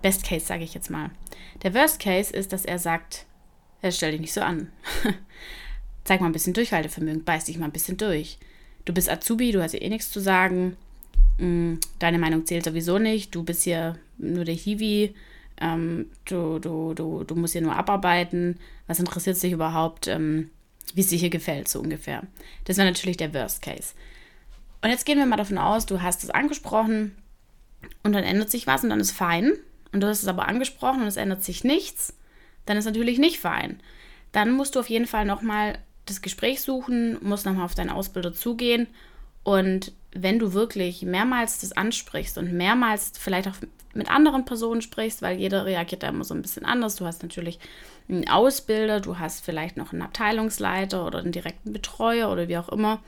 Best 0.03 0.23
Case, 0.25 0.45
sage 0.45 0.63
ich 0.63 0.73
jetzt 0.73 0.91
mal. 0.91 1.09
Der 1.63 1.73
Worst 1.73 1.99
Case 1.99 2.31
ist, 2.31 2.53
dass 2.53 2.65
er 2.65 2.77
sagt, 2.77 3.25
er 3.81 3.91
stell 3.91 4.11
dich 4.11 4.21
nicht 4.21 4.33
so 4.33 4.41
an. 4.41 4.71
Zeig 6.03 6.21
mal 6.21 6.27
ein 6.27 6.33
bisschen 6.33 6.53
Durchhaltevermögen, 6.53 7.23
beiß 7.23 7.45
dich 7.45 7.57
mal 7.57 7.65
ein 7.65 7.71
bisschen 7.71 7.97
durch. 7.97 8.37
Du 8.85 8.93
bist 8.93 9.09
Azubi, 9.09 9.51
du 9.51 9.61
hast 9.61 9.71
hier 9.71 9.81
eh 9.81 9.89
nichts 9.89 10.11
zu 10.11 10.19
sagen. 10.19 10.75
Mm, 11.37 11.75
deine 11.99 12.19
Meinung 12.19 12.45
zählt 12.45 12.65
sowieso 12.65 12.99
nicht. 12.99 13.33
Du 13.33 13.43
bist 13.43 13.63
hier 13.63 13.97
nur 14.17 14.43
der 14.43 14.55
Hiwi. 14.55 15.15
Ähm, 15.61 16.07
du, 16.25 16.59
du, 16.59 16.93
du, 16.93 17.23
du 17.23 17.35
musst 17.35 17.53
hier 17.53 17.61
nur 17.61 17.75
abarbeiten. 17.75 18.59
Was 18.87 18.99
interessiert 18.99 19.37
sich 19.37 19.53
überhaupt, 19.53 20.07
ähm, 20.07 20.49
wie 20.93 21.01
es 21.01 21.07
dir 21.07 21.17
hier 21.17 21.29
gefällt, 21.29 21.69
so 21.69 21.79
ungefähr. 21.79 22.23
Das 22.65 22.77
wäre 22.77 22.87
natürlich 22.87 23.17
der 23.17 23.33
Worst 23.33 23.61
Case. 23.61 23.93
Und 24.81 24.89
jetzt 24.89 25.05
gehen 25.05 25.17
wir 25.17 25.25
mal 25.25 25.37
davon 25.37 25.57
aus, 25.57 25.85
du 25.85 26.01
hast 26.01 26.23
es 26.25 26.29
angesprochen 26.29 27.15
und 28.03 28.11
dann 28.11 28.25
ändert 28.25 28.51
sich 28.51 28.67
was 28.67 28.83
und 28.83 28.89
dann 28.89 28.99
ist 28.99 29.11
fein 29.11 29.53
und 29.93 30.01
du 30.01 30.07
hast 30.07 30.23
es 30.23 30.27
aber 30.27 30.49
angesprochen 30.49 31.01
und 31.01 31.07
es 31.07 31.15
ändert 31.15 31.41
sich 31.41 31.63
nichts, 31.63 32.13
dann 32.65 32.75
ist 32.75 32.83
natürlich 32.83 33.17
nicht 33.17 33.39
fein. 33.39 33.79
Dann 34.33 34.51
musst 34.51 34.75
du 34.75 34.81
auf 34.81 34.89
jeden 34.89 35.07
Fall 35.07 35.23
nochmal 35.23 35.79
das 36.05 36.21
Gespräch 36.21 36.61
suchen, 36.61 37.17
musst 37.21 37.45
nochmal 37.45 37.65
auf 37.65 37.75
deinen 37.75 37.89
Ausbilder 37.89 38.33
zugehen 38.33 38.87
und 39.43 39.91
wenn 40.13 40.39
du 40.39 40.53
wirklich 40.53 41.01
mehrmals 41.01 41.59
das 41.59 41.71
ansprichst 41.71 42.37
und 42.37 42.53
mehrmals 42.53 43.13
vielleicht 43.17 43.47
auch 43.47 43.55
mit 43.93 44.09
anderen 44.09 44.45
Personen 44.45 44.81
sprichst, 44.81 45.21
weil 45.21 45.37
jeder 45.39 45.65
reagiert 45.65 46.03
da 46.03 46.09
immer 46.09 46.23
so 46.23 46.33
ein 46.33 46.41
bisschen 46.41 46.65
anders. 46.65 46.95
Du 46.95 47.05
hast 47.05 47.21
natürlich 47.21 47.59
einen 48.09 48.27
Ausbilder, 48.27 48.99
du 48.99 49.19
hast 49.19 49.45
vielleicht 49.45 49.77
noch 49.77 49.93
einen 49.93 50.01
Abteilungsleiter 50.01 51.05
oder 51.05 51.19
einen 51.19 51.31
direkten 51.31 51.73
Betreuer 51.73 52.31
oder 52.31 52.47
wie 52.47 52.57
auch 52.57 52.69
immer. 52.69 52.99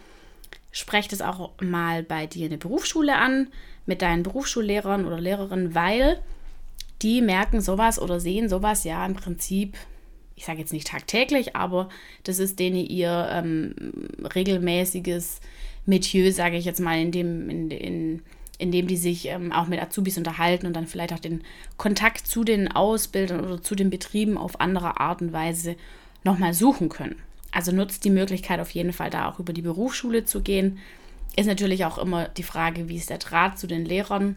Sprech 0.71 1.07
das 1.07 1.21
auch 1.21 1.51
mal 1.61 2.03
bei 2.03 2.27
dir 2.27 2.45
in 2.45 2.51
der 2.51 2.57
Berufsschule 2.57 3.15
an, 3.15 3.47
mit 3.85 4.01
deinen 4.01 4.23
Berufsschullehrern 4.23 5.05
oder 5.05 5.19
Lehrerinnen, 5.19 5.73
weil 5.73 6.19
die 7.01 7.21
merken 7.21 7.61
sowas 7.61 7.99
oder 7.99 8.19
sehen 8.19 8.49
sowas 8.49 8.83
ja 8.83 9.05
im 9.05 9.15
Prinzip, 9.15 9.75
ich 10.35 10.45
sage 10.45 10.59
jetzt 10.59 10.73
nicht 10.73 10.87
tagtäglich, 10.87 11.55
aber 11.55 11.89
das 12.23 12.39
ist 12.39 12.59
denen 12.59 12.77
ihr 12.77 13.29
ähm, 13.31 13.73
regelmäßiges 14.35 15.39
Metier, 15.85 16.33
sage 16.33 16.57
ich 16.57 16.65
jetzt 16.65 16.81
mal, 16.81 16.99
in 16.99 17.11
dem, 17.11 17.49
in, 17.49 17.71
in, 17.71 18.21
in 18.57 18.71
dem 18.71 18.87
die 18.87 18.97
sich 18.97 19.27
ähm, 19.27 19.51
auch 19.51 19.67
mit 19.67 19.81
Azubis 19.81 20.17
unterhalten 20.17 20.65
und 20.65 20.73
dann 20.73 20.87
vielleicht 20.87 21.13
auch 21.13 21.19
den 21.19 21.43
Kontakt 21.77 22.27
zu 22.27 22.43
den 22.43 22.69
Ausbildern 22.69 23.45
oder 23.45 23.61
zu 23.61 23.75
den 23.75 23.89
Betrieben 23.89 24.37
auf 24.37 24.59
andere 24.59 24.99
Art 24.99 25.21
und 25.21 25.31
Weise 25.31 25.75
nochmal 26.23 26.53
suchen 26.53 26.89
können. 26.89 27.15
Also 27.51 27.71
nutzt 27.71 28.03
die 28.03 28.09
Möglichkeit 28.09 28.59
auf 28.59 28.71
jeden 28.71 28.91
Fall 28.91 29.09
da 29.09 29.29
auch 29.29 29.39
über 29.39 29.53
die 29.53 29.61
Berufsschule 29.61 30.25
zu 30.25 30.41
gehen. 30.41 30.79
Ist 31.37 31.45
natürlich 31.45 31.85
auch 31.85 31.97
immer 31.97 32.27
die 32.27 32.43
Frage, 32.43 32.89
wie 32.89 32.97
ist 32.97 33.09
der 33.09 33.17
Draht 33.19 33.57
zu 33.57 33.67
den 33.67 33.85
Lehrern 33.85 34.35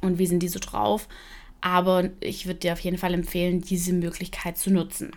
und 0.00 0.18
wie 0.18 0.26
sind 0.26 0.40
die 0.40 0.48
so 0.48 0.60
drauf. 0.60 1.08
Aber 1.64 2.10
ich 2.20 2.44
würde 2.44 2.60
dir 2.60 2.74
auf 2.74 2.80
jeden 2.80 2.98
Fall 2.98 3.14
empfehlen, 3.14 3.62
diese 3.62 3.94
Möglichkeit 3.94 4.58
zu 4.58 4.70
nutzen. 4.70 5.12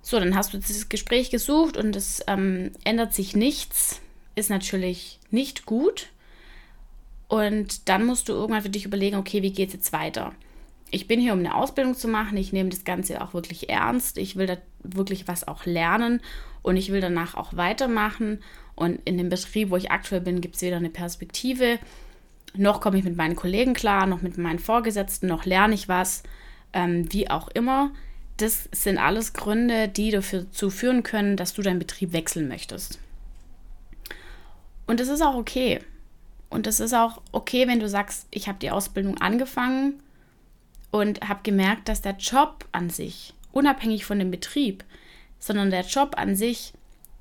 So, 0.00 0.18
dann 0.18 0.34
hast 0.34 0.54
du 0.54 0.58
dieses 0.58 0.88
Gespräch 0.88 1.28
gesucht 1.28 1.76
und 1.76 1.94
es 1.94 2.24
ähm, 2.28 2.70
ändert 2.82 3.12
sich 3.12 3.36
nichts. 3.36 4.00
Ist 4.36 4.48
natürlich 4.48 5.20
nicht 5.30 5.66
gut. 5.66 6.08
Und 7.28 7.90
dann 7.90 8.06
musst 8.06 8.30
du 8.30 8.32
irgendwann 8.32 8.62
für 8.62 8.70
dich 8.70 8.86
überlegen, 8.86 9.16
okay, 9.16 9.42
wie 9.42 9.52
geht 9.52 9.68
es 9.68 9.74
jetzt 9.74 9.92
weiter? 9.92 10.32
Ich 10.90 11.08
bin 11.08 11.20
hier, 11.20 11.34
um 11.34 11.40
eine 11.40 11.56
Ausbildung 11.56 11.94
zu 11.94 12.08
machen. 12.08 12.38
Ich 12.38 12.54
nehme 12.54 12.70
das 12.70 12.84
Ganze 12.84 13.20
auch 13.20 13.34
wirklich 13.34 13.68
ernst. 13.68 14.16
Ich 14.16 14.36
will 14.36 14.46
da 14.46 14.56
wirklich 14.82 15.28
was 15.28 15.46
auch 15.46 15.66
lernen 15.66 16.22
und 16.62 16.78
ich 16.78 16.90
will 16.90 17.02
danach 17.02 17.34
auch 17.34 17.54
weitermachen. 17.54 18.42
Und 18.74 18.98
in 19.04 19.18
dem 19.18 19.28
Betrieb, 19.28 19.68
wo 19.68 19.76
ich 19.76 19.90
aktuell 19.90 20.22
bin, 20.22 20.40
gibt 20.40 20.56
es 20.56 20.62
weder 20.62 20.78
eine 20.78 20.88
Perspektive, 20.88 21.78
noch 22.54 22.80
komme 22.80 22.98
ich 22.98 23.04
mit 23.04 23.16
meinen 23.16 23.36
Kollegen 23.36 23.74
klar, 23.74 24.06
noch 24.06 24.22
mit 24.22 24.38
meinen 24.38 24.58
Vorgesetzten, 24.58 25.26
noch 25.26 25.44
lerne 25.44 25.74
ich 25.74 25.88
was, 25.88 26.22
ähm, 26.72 27.12
wie 27.12 27.30
auch 27.30 27.48
immer 27.48 27.92
das 28.42 28.68
sind 28.72 28.98
alles 28.98 29.32
Gründe, 29.32 29.88
die 29.88 30.10
dazu 30.10 30.70
führen 30.70 31.02
können, 31.02 31.36
dass 31.36 31.54
du 31.54 31.62
deinen 31.62 31.78
Betrieb 31.78 32.12
wechseln 32.12 32.48
möchtest. 32.48 32.98
Und 34.86 35.00
das 35.00 35.08
ist 35.08 35.22
auch 35.22 35.34
okay. 35.34 35.80
Und 36.50 36.66
es 36.66 36.80
ist 36.80 36.92
auch 36.92 37.22
okay, 37.30 37.66
wenn 37.68 37.80
du 37.80 37.88
sagst, 37.88 38.26
ich 38.30 38.48
habe 38.48 38.58
die 38.58 38.70
Ausbildung 38.70 39.18
angefangen 39.18 40.02
und 40.90 41.28
habe 41.28 41.40
gemerkt, 41.42 41.88
dass 41.88 42.02
der 42.02 42.16
Job 42.16 42.66
an 42.72 42.90
sich, 42.90 43.32
unabhängig 43.52 44.04
von 44.04 44.18
dem 44.18 44.30
Betrieb, 44.30 44.84
sondern 45.38 45.70
der 45.70 45.82
Job 45.82 46.14
an 46.18 46.36
sich, 46.36 46.74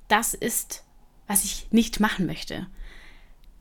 das 0.08 0.34
ist, 0.34 0.84
was 1.28 1.46
ich 1.46 1.68
nicht 1.72 2.00
machen 2.00 2.26
möchte. 2.26 2.68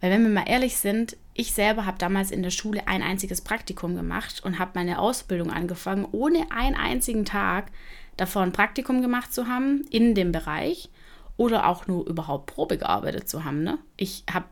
Weil 0.00 0.10
wenn 0.10 0.22
wir 0.22 0.30
mal 0.30 0.48
ehrlich 0.48 0.76
sind, 0.76 1.16
ich 1.34 1.52
selber 1.52 1.86
habe 1.86 1.98
damals 1.98 2.30
in 2.30 2.42
der 2.42 2.50
Schule 2.50 2.86
ein 2.88 3.02
einziges 3.02 3.40
Praktikum 3.40 3.94
gemacht 3.94 4.42
und 4.44 4.58
habe 4.58 4.72
meine 4.74 4.98
Ausbildung 4.98 5.50
angefangen, 5.50 6.06
ohne 6.10 6.50
einen 6.50 6.76
einzigen 6.76 7.24
Tag 7.24 7.70
davor 8.16 8.42
ein 8.42 8.52
Praktikum 8.52 9.00
gemacht 9.00 9.32
zu 9.32 9.46
haben 9.46 9.84
in 9.90 10.14
dem 10.14 10.32
Bereich 10.32 10.90
oder 11.36 11.66
auch 11.66 11.86
nur 11.86 12.06
überhaupt 12.06 12.46
Probe 12.46 12.76
gearbeitet 12.76 13.28
zu 13.28 13.44
haben. 13.44 13.62
Ne? 13.62 13.78
Ich 13.96 14.24
habe 14.30 14.46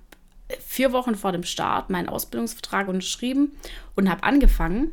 vier 0.60 0.92
Wochen 0.92 1.14
vor 1.14 1.32
dem 1.32 1.42
Start 1.42 1.90
meinen 1.90 2.08
Ausbildungsvertrag 2.08 2.88
unterschrieben 2.88 3.52
und 3.94 4.08
habe 4.08 4.22
angefangen. 4.22 4.92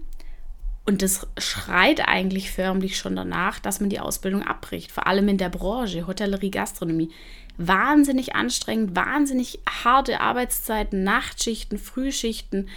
Und 0.87 1.01
das 1.01 1.27
schreit 1.37 2.07
eigentlich 2.07 2.51
förmlich 2.51 2.97
schon 2.97 3.15
danach, 3.15 3.59
dass 3.59 3.79
man 3.79 3.89
die 3.89 3.99
Ausbildung 3.99 4.43
abbricht. 4.43 4.91
Vor 4.91 5.07
allem 5.07 5.27
in 5.29 5.37
der 5.37 5.49
Branche, 5.49 6.05
Hotellerie, 6.05 6.51
Gastronomie 6.51 7.11
wahnsinnig 7.57 8.35
anstrengend, 8.35 8.95
wahnsinnig 8.95 9.59
harte 9.83 10.19
Arbeitszeiten, 10.19 11.03
Nachtschichten, 11.03 11.77
Frühschichten, 11.77 12.69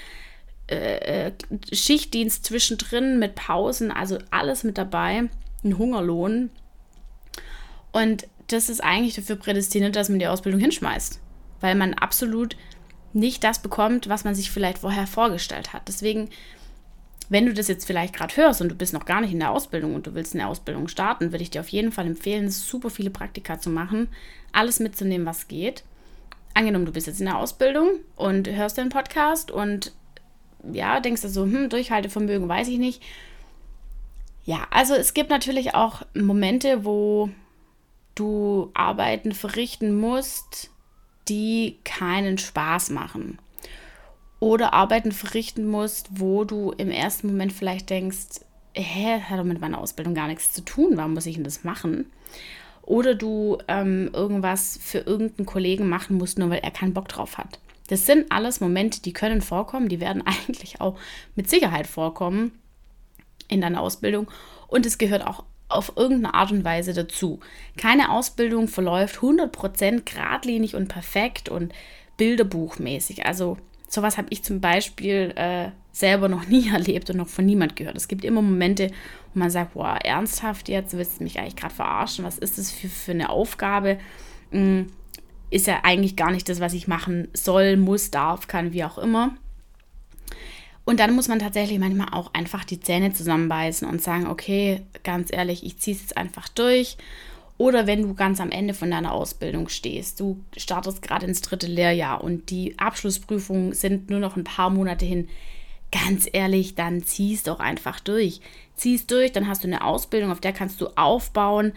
äh, 0.71 1.29
äh, 1.29 1.33
Schichtdienst 1.73 2.45
zwischendrin 2.45 3.19
mit 3.19 3.35
Pausen, 3.35 3.91
also 3.91 4.19
alles 4.31 4.65
mit 4.65 4.79
dabei, 4.79 5.29
ein 5.65 5.79
Hungerlohn. 5.79 6.51
Und 7.93 8.29
das 8.49 8.69
ist 8.69 8.83
eigentlich 8.83 9.15
dafür 9.15 9.37
prädestiniert, 9.37 9.97
dass 9.97 10.09
man 10.09 10.19
die 10.19 10.27
Ausbildung 10.27 10.61
hinschmeißt, 10.61 11.21
weil 11.61 11.75
man 11.75 11.95
absolut 11.95 12.57
nicht 13.13 13.43
das 13.45 13.61
bekommt, 13.61 14.09
was 14.09 14.25
man 14.25 14.35
sich 14.35 14.51
vielleicht 14.51 14.79
vorher 14.79 15.07
vorgestellt 15.07 15.73
hat. 15.73 15.89
Deswegen 15.89 16.29
wenn 17.29 17.47
du 17.47 17.53
das 17.53 17.69
jetzt 17.69 17.87
vielleicht 17.87 18.15
gerade 18.15 18.37
hörst 18.37 18.61
und 18.61 18.71
du 18.71 18.75
bist 18.75 18.95
noch 18.95 19.05
gar 19.05 19.21
nicht 19.21 19.33
in 19.33 19.41
der 19.41 19.51
Ausbildung 19.51 19.95
und 19.95 20.07
du 20.07 20.15
willst 20.15 20.35
in 20.35 20.39
der 20.39 20.49
Ausbildung 20.49 20.89
starten, 20.89 21.33
würde 21.33 21.43
ich 21.43 21.51
dir 21.51 21.61
auf 21.61 21.69
jeden 21.69 21.93
Fall 21.93 22.07
empfehlen, 22.07 22.51
super 22.51 22.91
viele 22.91 23.11
Praktika 23.11 23.59
zu 23.59 23.71
machen, 23.71 24.09
alles 24.53 24.81
mitzunehmen, 24.81 25.27
was 25.27 25.49
geht. 25.49 25.85
Angenommen, 26.55 26.87
du 26.87 26.93
bist 26.93 27.07
jetzt 27.07 27.21
in 27.21 27.27
der 27.27 27.39
Ausbildung 27.39 28.01
und 28.17 28.49
hörst 28.49 28.79
den 28.79 28.89
Podcast 28.89 29.51
und 29.51 29.93
ja, 30.73 31.01
denkst 31.01 31.23
du 31.23 31.29
so, 31.29 31.45
hm, 31.45 31.69
Durchhaltevermögen 31.69 32.49
weiß 32.49 32.69
ich 32.69 32.79
nicht. 32.79 33.03
Ja, 34.45 34.67
also 34.71 34.95
es 34.95 35.13
gibt 35.13 35.31
natürlich 35.31 35.75
auch 35.75 36.03
Momente, 36.15 36.85
wo 36.85 37.29
du 38.15 38.71
Arbeiten 38.75 39.33
verrichten 39.33 39.95
musst, 39.95 40.71
die 41.29 41.77
keinen 41.85 42.39
Spaß 42.39 42.91
machen 42.91 43.39
oder 44.41 44.73
Arbeiten 44.73 45.13
verrichten 45.13 45.67
musst, 45.67 46.09
wo 46.21 46.45
du 46.45 46.73
im 46.73 46.91
ersten 46.91 47.29
Moment 47.29 47.53
vielleicht 47.53 47.91
denkst, 47.91 48.41
hä, 48.75 49.21
hat 49.21 49.39
doch 49.39 49.45
mit 49.45 49.61
meiner 49.61 49.79
Ausbildung 49.79 50.15
gar 50.15 50.29
nichts 50.29 50.53
zu 50.53 50.65
tun, 50.65 50.97
warum 50.97 51.15
muss 51.15 51.27
ich 51.27 51.35
denn 51.35 51.45
das 51.45 51.65
machen? 51.65 52.11
Oder 52.83 53.15
du 53.15 53.59
ähm, 53.69 54.11
irgendwas 54.13 54.79
für 54.81 54.99
irgendeinen 54.99 55.47
Kollegen 55.47 55.89
machen 55.89 56.17
musst, 56.17 56.39
nur 56.39 56.51
weil 56.51 56.61
er 56.61 56.71
keinen 56.71 56.95
Bock 56.95 57.09
drauf 57.09 57.37
hat. 57.37 57.59
Das 57.89 58.07
sind 58.07 58.31
alles 58.31 58.61
Momente, 58.61 59.03
die 59.03 59.13
können 59.13 59.43
vorkommen, 59.43 59.89
die 59.89 60.01
werden 60.01 60.23
eigentlich 60.27 60.81
auch 60.81 60.99
mit 61.35 61.51
Sicherheit 61.51 61.87
vorkommen 61.87 62.53
in 63.49 63.61
deiner 63.61 63.81
Ausbildung 63.81 64.31
und 64.69 64.87
es 64.87 64.99
gehört 64.99 65.27
auch 65.27 65.45
auf 65.71 65.93
irgendeine 65.97 66.35
Art 66.35 66.51
und 66.51 66.65
Weise 66.65 66.95
dazu. 66.95 67.41
Keine 67.77 68.11
Ausbildung 68.11 68.69
verläuft 68.69 69.19
100% 69.19 70.03
geradlinig 70.05 70.75
und 70.75 70.89
perfekt 70.89 71.49
und 71.51 71.75
bilderbuchmäßig. 72.17 73.27
Also 73.27 73.59
sowas 73.89 74.19
habe 74.19 74.29
ich 74.31 74.45
zum 74.45 74.61
Beispiel 74.61 75.33
äh, 75.35 75.71
selber 75.93 76.29
noch 76.29 76.47
nie 76.47 76.69
erlebt 76.73 77.11
und 77.11 77.17
noch 77.17 77.29
von 77.29 77.47
niemand 77.47 77.75
gehört. 77.77 77.97
Es 77.97 78.09
gibt 78.09 78.25
immer 78.25 78.43
Momente, 78.43 78.91
wo 79.33 79.41
man 79.41 79.51
sagt, 79.51 79.75
boah, 79.75 79.99
ernsthaft 80.05 80.69
jetzt, 80.69 80.97
willst 80.97 81.19
du 81.19 81.25
mich 81.25 81.39
eigentlich 81.39 81.57
gerade 81.57 81.75
verarschen? 81.75 82.25
Was 82.25 82.39
ist 82.39 82.59
das 82.59 82.71
für, 82.71 82.89
für 82.89 83.13
eine 83.13 83.31
Aufgabe? 83.31 83.99
Hm, 84.51 84.87
ist 85.51 85.67
ja 85.67 85.81
eigentlich 85.83 86.15
gar 86.15 86.31
nicht 86.31 86.49
das, 86.49 86.61
was 86.61 86.75
ich 86.75 86.89
machen 86.89 87.29
soll, 87.33 87.77
muss, 87.77 88.11
darf, 88.11 88.49
kann, 88.49 88.73
wie 88.73 88.85
auch 88.85 88.99
immer. 88.99 89.35
Und 90.85 91.01
dann 91.01 91.15
muss 91.15 91.29
man 91.29 91.39
tatsächlich 91.39 91.79
manchmal 91.79 92.09
auch 92.13 92.33
einfach 92.35 92.65
die 92.65 92.81
Zähne 92.81 93.13
zusammenbeißen 93.13 93.89
und 93.89 94.03
sagen, 94.03 94.27
okay, 94.27 94.83
ganz 95.05 95.31
ehrlich, 95.33 95.65
ich 95.65 95.79
ziehe 95.79 95.97
es 95.97 96.03
jetzt 96.03 96.17
einfach 96.17 96.49
durch 96.49 96.97
oder 97.59 97.89
wenn 97.89 98.03
du 98.03 98.15
ganz 98.15 98.41
am 98.41 98.53
Ende 98.53 98.73
von 98.73 98.91
deiner 98.91 99.13
Ausbildung 99.13 99.69
stehst, 99.69 100.21
du 100.21 100.41
startest 100.57 101.03
gerade 101.03 101.27
ins 101.27 101.43
dritte 101.43 101.67
Lehrjahr 101.67 102.23
und 102.23 102.51
die 102.51 102.79
Abschlussprüfungen 102.79 103.73
sind 103.73 104.11
nur 104.11 104.21
noch 104.21 104.37
ein 104.37 104.45
paar 104.45 104.71
Monate 104.71 105.05
hin. 105.05 105.29
Ganz 105.91 106.29
ehrlich, 106.33 106.77
dann 106.77 107.03
ziehst 107.03 107.49
doch 107.49 107.59
einfach 107.59 107.99
durch. 107.99 108.41
Ziehst 108.77 109.11
durch, 109.11 109.33
dann 109.33 109.49
hast 109.49 109.65
du 109.65 109.67
eine 109.67 109.83
Ausbildung, 109.83 110.31
auf 110.31 110.41
der 110.41 110.53
kannst 110.53 110.81
du 110.81 110.87
aufbauen. 110.97 111.73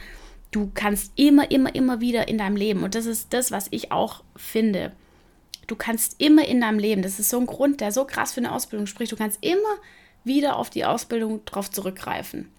Du 0.51 0.69
kannst 0.71 1.13
immer, 1.15 1.49
immer, 1.49 1.73
immer 1.73 1.99
wieder 1.99 2.27
in 2.27 2.37
deinem 2.37 2.57
Leben, 2.57 2.83
und 2.83 2.93
das 2.93 3.07
ist 3.07 3.33
das, 3.33 3.51
was 3.51 3.67
ich 3.71 3.91
auch 3.91 4.23
finde. 4.35 4.91
Du 5.65 5.75
kannst 5.75 6.21
immer 6.21 6.47
in 6.47 6.61
deinem 6.61 6.77
Leben, 6.77 7.01
das 7.01 7.19
ist 7.19 7.29
so 7.29 7.39
ein 7.39 7.47
Grund, 7.47 7.81
der 7.81 7.91
so 7.91 8.05
krass 8.05 8.33
für 8.33 8.41
eine 8.41 8.51
Ausbildung 8.51 8.85
spricht, 8.85 9.13
du 9.13 9.15
kannst 9.15 9.43
immer 9.43 9.77
wieder 10.23 10.57
auf 10.57 10.69
die 10.69 10.85
Ausbildung 10.85 11.43
drauf 11.45 11.71
zurückgreifen. 11.71 12.49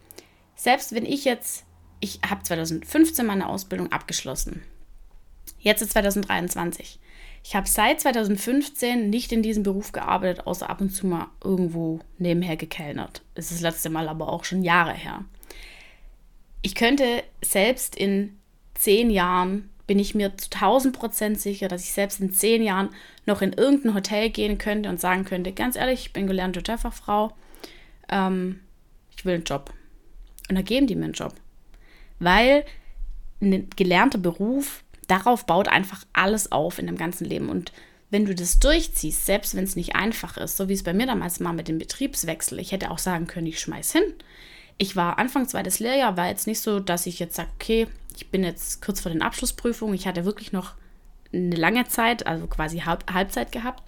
Selbst 0.56 0.94
wenn 0.94 1.04
ich 1.04 1.24
jetzt 1.24 1.64
ich 2.02 2.18
habe 2.28 2.42
2015 2.42 3.24
meine 3.24 3.48
Ausbildung 3.48 3.92
abgeschlossen. 3.92 4.62
Jetzt 5.60 5.82
ist 5.82 5.92
2023. 5.92 6.98
Ich 7.44 7.54
habe 7.54 7.68
seit 7.68 8.00
2015 8.00 9.08
nicht 9.08 9.30
in 9.30 9.42
diesem 9.42 9.62
Beruf 9.62 9.92
gearbeitet, 9.92 10.46
außer 10.46 10.68
ab 10.68 10.80
und 10.80 10.90
zu 10.90 11.06
mal 11.06 11.28
irgendwo 11.42 12.00
nebenher 12.18 12.56
gekellnert. 12.56 13.22
Das 13.34 13.46
ist 13.46 13.54
das 13.54 13.60
letzte 13.60 13.88
Mal 13.88 14.08
aber 14.08 14.28
auch 14.28 14.44
schon 14.44 14.62
Jahre 14.64 14.92
her. 14.92 15.24
Ich 16.60 16.74
könnte 16.74 17.22
selbst 17.40 17.94
in 17.94 18.36
zehn 18.74 19.08
Jahren 19.08 19.70
bin 19.86 20.00
ich 20.00 20.14
mir 20.14 20.36
zu 20.36 20.50
1000 20.50 20.96
Prozent 20.96 21.40
sicher, 21.40 21.68
dass 21.68 21.84
ich 21.84 21.92
selbst 21.92 22.20
in 22.20 22.32
zehn 22.32 22.62
Jahren 22.62 22.90
noch 23.26 23.42
in 23.42 23.52
irgendein 23.52 23.94
Hotel 23.94 24.30
gehen 24.30 24.58
könnte 24.58 24.88
und 24.88 25.00
sagen 25.00 25.24
könnte, 25.24 25.52
ganz 25.52 25.76
ehrlich, 25.76 26.06
ich 26.06 26.12
bin 26.12 26.26
gelernte 26.26 26.60
Hotelfachfrau, 26.60 27.32
ähm, 28.08 28.60
ich 29.16 29.24
will 29.24 29.34
einen 29.34 29.44
Job. 29.44 29.72
Und 30.48 30.56
da 30.56 30.62
geben 30.62 30.88
die 30.88 30.96
mir 30.96 31.04
einen 31.04 31.12
Job. 31.12 31.34
Weil 32.22 32.64
ein 33.40 33.68
gelernter 33.76 34.18
Beruf, 34.18 34.84
darauf 35.08 35.44
baut 35.46 35.68
einfach 35.68 36.04
alles 36.12 36.52
auf 36.52 36.78
in 36.78 36.86
dem 36.86 36.96
ganzen 36.96 37.24
Leben. 37.24 37.48
Und 37.48 37.72
wenn 38.10 38.24
du 38.24 38.34
das 38.34 38.58
durchziehst, 38.60 39.26
selbst 39.26 39.56
wenn 39.56 39.64
es 39.64 39.74
nicht 39.74 39.96
einfach 39.96 40.36
ist, 40.36 40.56
so 40.56 40.68
wie 40.68 40.74
es 40.74 40.84
bei 40.84 40.92
mir 40.92 41.06
damals 41.06 41.40
mal 41.40 41.52
mit 41.52 41.68
dem 41.68 41.78
Betriebswechsel, 41.78 42.58
ich 42.58 42.72
hätte 42.72 42.90
auch 42.90 42.98
sagen 42.98 43.26
können, 43.26 43.46
ich 43.46 43.58
schmeiß 43.58 43.92
hin. 43.92 44.14
Ich 44.78 44.96
war 44.96 45.18
Anfang 45.18 45.48
zweites 45.48 45.80
Lehrjahr, 45.80 46.16
war 46.16 46.28
jetzt 46.28 46.46
nicht 46.46 46.60
so, 46.60 46.78
dass 46.78 47.06
ich 47.06 47.18
jetzt 47.18 47.34
sage, 47.34 47.48
okay, 47.54 47.86
ich 48.16 48.30
bin 48.30 48.44
jetzt 48.44 48.82
kurz 48.82 49.00
vor 49.00 49.10
den 49.10 49.22
Abschlussprüfungen. 49.22 49.94
Ich 49.94 50.06
hatte 50.06 50.24
wirklich 50.24 50.52
noch 50.52 50.74
eine 51.32 51.56
lange 51.56 51.86
Zeit, 51.88 52.26
also 52.26 52.46
quasi 52.46 52.80
Halb 52.80 53.10
Halbzeit 53.12 53.50
gehabt. 53.50 53.82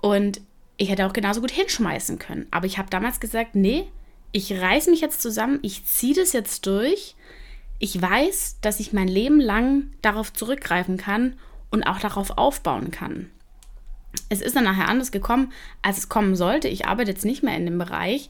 Und 0.00 0.40
ich 0.76 0.90
hätte 0.90 1.06
auch 1.06 1.12
genauso 1.12 1.40
gut 1.40 1.50
hinschmeißen 1.50 2.18
können. 2.18 2.46
Aber 2.50 2.66
ich 2.66 2.78
habe 2.78 2.90
damals 2.90 3.20
gesagt, 3.20 3.54
nee, 3.54 3.86
ich 4.32 4.60
reiße 4.60 4.90
mich 4.90 5.00
jetzt 5.00 5.22
zusammen, 5.22 5.58
ich 5.62 5.84
ziehe 5.84 6.14
das 6.14 6.32
jetzt 6.32 6.66
durch. 6.66 7.14
Ich 7.78 8.00
weiß, 8.00 8.58
dass 8.60 8.80
ich 8.80 8.92
mein 8.92 9.08
Leben 9.08 9.40
lang 9.40 9.90
darauf 10.00 10.32
zurückgreifen 10.32 10.96
kann 10.96 11.38
und 11.70 11.82
auch 11.84 11.98
darauf 11.98 12.38
aufbauen 12.38 12.90
kann. 12.90 13.30
Es 14.28 14.40
ist 14.40 14.56
dann 14.56 14.64
nachher 14.64 14.88
anders 14.88 15.10
gekommen, 15.10 15.52
als 15.82 15.98
es 15.98 16.08
kommen 16.08 16.36
sollte. 16.36 16.68
Ich 16.68 16.86
arbeite 16.86 17.10
jetzt 17.10 17.24
nicht 17.24 17.42
mehr 17.42 17.56
in 17.56 17.66
dem 17.66 17.78
Bereich, 17.78 18.28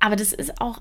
aber 0.00 0.16
das 0.16 0.32
ist 0.32 0.60
auch 0.60 0.80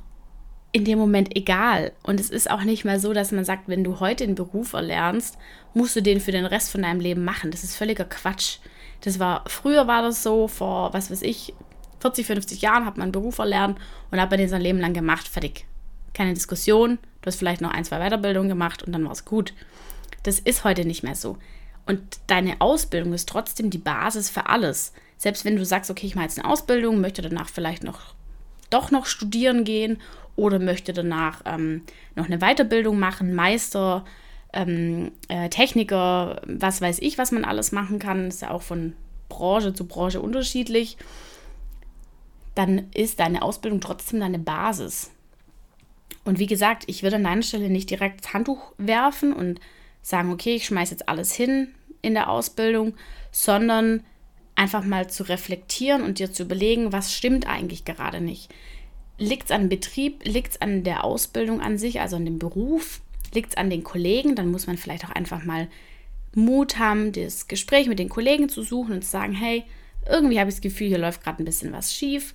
in 0.71 0.85
dem 0.85 0.99
Moment 0.99 1.35
egal. 1.35 1.93
Und 2.03 2.19
es 2.19 2.29
ist 2.29 2.49
auch 2.49 2.63
nicht 2.63 2.83
mehr 2.83 2.99
so, 2.99 3.13
dass 3.13 3.31
man 3.31 3.45
sagt, 3.45 3.67
wenn 3.67 3.83
du 3.83 3.99
heute 3.99 4.25
den 4.25 4.35
Beruf 4.35 4.73
erlernst, 4.73 5.37
musst 5.73 5.95
du 5.95 6.01
den 6.01 6.19
für 6.19 6.31
den 6.31 6.45
Rest 6.45 6.71
von 6.71 6.81
deinem 6.81 6.99
Leben 6.99 7.23
machen. 7.23 7.51
Das 7.51 7.63
ist 7.63 7.75
völliger 7.75 8.05
Quatsch. 8.05 8.57
Das 9.01 9.19
war, 9.19 9.43
früher 9.47 9.87
war 9.87 10.01
das 10.01 10.23
so, 10.23 10.47
vor, 10.47 10.93
was 10.93 11.09
weiß 11.09 11.21
ich, 11.21 11.53
40, 11.99 12.25
50 12.25 12.61
Jahren 12.61 12.85
hat 12.85 12.97
man 12.97 13.05
einen 13.05 13.11
Beruf 13.11 13.39
erlernt 13.39 13.77
und 14.11 14.17
man 14.17 14.29
den 14.29 14.49
sein 14.49 14.61
Leben 14.61 14.79
lang 14.79 14.93
gemacht, 14.93 15.27
fertig. 15.27 15.65
Keine 16.13 16.33
Diskussion, 16.33 16.97
du 17.21 17.27
hast 17.27 17.37
vielleicht 17.37 17.61
noch 17.61 17.71
ein, 17.71 17.85
zwei 17.85 17.99
Weiterbildungen 17.99 18.49
gemacht 18.49 18.83
und 18.83 18.91
dann 18.93 19.05
war 19.05 19.11
es 19.11 19.25
gut. 19.25 19.53
Das 20.23 20.39
ist 20.39 20.63
heute 20.63 20.85
nicht 20.85 21.03
mehr 21.03 21.15
so. 21.15 21.37
Und 21.85 22.01
deine 22.27 22.59
Ausbildung 22.59 23.13
ist 23.13 23.29
trotzdem 23.29 23.69
die 23.69 23.77
Basis 23.77 24.29
für 24.29 24.47
alles. 24.47 24.93
Selbst 25.17 25.45
wenn 25.45 25.55
du 25.55 25.65
sagst, 25.65 25.89
okay, 25.89 26.05
ich 26.05 26.15
mache 26.15 26.25
jetzt 26.25 26.39
eine 26.39 26.49
Ausbildung, 26.49 26.99
möchte 26.99 27.21
danach 27.21 27.49
vielleicht 27.49 27.83
noch 27.83 28.13
doch 28.69 28.91
noch 28.91 29.05
studieren 29.05 29.63
gehen 29.63 29.97
oder 30.35 30.59
möchte 30.59 30.93
danach 30.93 31.41
ähm, 31.45 31.83
noch 32.15 32.25
eine 32.25 32.39
Weiterbildung 32.39 32.99
machen, 32.99 33.33
Meister, 33.33 34.05
ähm, 34.53 35.11
äh, 35.29 35.49
Techniker, 35.49 36.41
was 36.45 36.81
weiß 36.81 36.99
ich, 36.99 37.17
was 37.17 37.31
man 37.31 37.45
alles 37.45 37.71
machen 37.71 37.99
kann, 37.99 38.27
ist 38.27 38.41
ja 38.41 38.51
auch 38.51 38.61
von 38.61 38.93
Branche 39.29 39.73
zu 39.73 39.85
Branche 39.85 40.21
unterschiedlich, 40.21 40.97
dann 42.57 42.87
ist 42.93 43.19
deine 43.19 43.41
Ausbildung 43.41 43.81
trotzdem 43.81 44.19
deine 44.19 44.39
Basis. 44.39 45.11
Und 46.25 46.39
wie 46.39 46.47
gesagt, 46.47 46.83
ich 46.87 47.03
würde 47.03 47.17
an 47.17 47.23
deiner 47.23 47.43
Stelle 47.43 47.69
nicht 47.69 47.89
direkt 47.89 48.25
das 48.25 48.33
Handtuch 48.33 48.73
werfen 48.77 49.31
und 49.31 49.59
sagen, 50.01 50.31
okay, 50.31 50.55
ich 50.55 50.65
schmeiße 50.65 50.91
jetzt 50.91 51.07
alles 51.07 51.33
hin 51.33 51.69
in 52.01 52.13
der 52.13 52.29
Ausbildung, 52.29 52.95
sondern 53.31 54.03
einfach 54.55 54.83
mal 54.83 55.09
zu 55.09 55.23
reflektieren 55.23 56.01
und 56.01 56.19
dir 56.19 56.31
zu 56.31 56.43
überlegen, 56.43 56.91
was 56.91 57.13
stimmt 57.13 57.47
eigentlich 57.47 57.85
gerade 57.85 58.21
nicht. 58.21 58.49
Liegt 59.19 59.45
es 59.45 59.51
an 59.51 59.69
Betrieb, 59.69 60.25
liegt 60.25 60.53
es 60.53 60.61
an 60.61 60.83
der 60.83 61.03
Ausbildung 61.03 61.61
an 61.61 61.77
sich, 61.77 62.01
also 62.01 62.15
an 62.15 62.25
dem 62.25 62.39
Beruf, 62.39 63.01
liegt 63.33 63.51
es 63.51 63.57
an 63.57 63.69
den 63.69 63.83
Kollegen, 63.83 64.35
dann 64.35 64.51
muss 64.51 64.67
man 64.67 64.77
vielleicht 64.77 65.05
auch 65.05 65.11
einfach 65.11 65.43
mal 65.43 65.67
Mut 66.33 66.79
haben, 66.79 67.11
das 67.11 67.47
Gespräch 67.47 67.87
mit 67.87 67.99
den 67.99 68.09
Kollegen 68.09 68.49
zu 68.49 68.63
suchen 68.63 68.93
und 68.95 69.03
zu 69.03 69.09
sagen, 69.09 69.33
hey, 69.33 69.63
irgendwie 70.09 70.39
habe 70.39 70.49
ich 70.49 70.55
das 70.55 70.61
Gefühl, 70.61 70.87
hier 70.87 70.97
läuft 70.97 71.23
gerade 71.23 71.41
ein 71.41 71.45
bisschen 71.45 71.71
was 71.71 71.93
schief. 71.93 72.33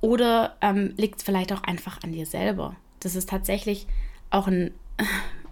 Oder 0.00 0.56
ähm, 0.60 0.94
liegt 0.96 1.18
es 1.18 1.22
vielleicht 1.22 1.52
auch 1.52 1.62
einfach 1.62 2.02
an 2.02 2.12
dir 2.12 2.26
selber? 2.26 2.76
Das 3.00 3.14
ist 3.14 3.28
tatsächlich 3.28 3.86
auch 4.30 4.46
ein, 4.48 4.72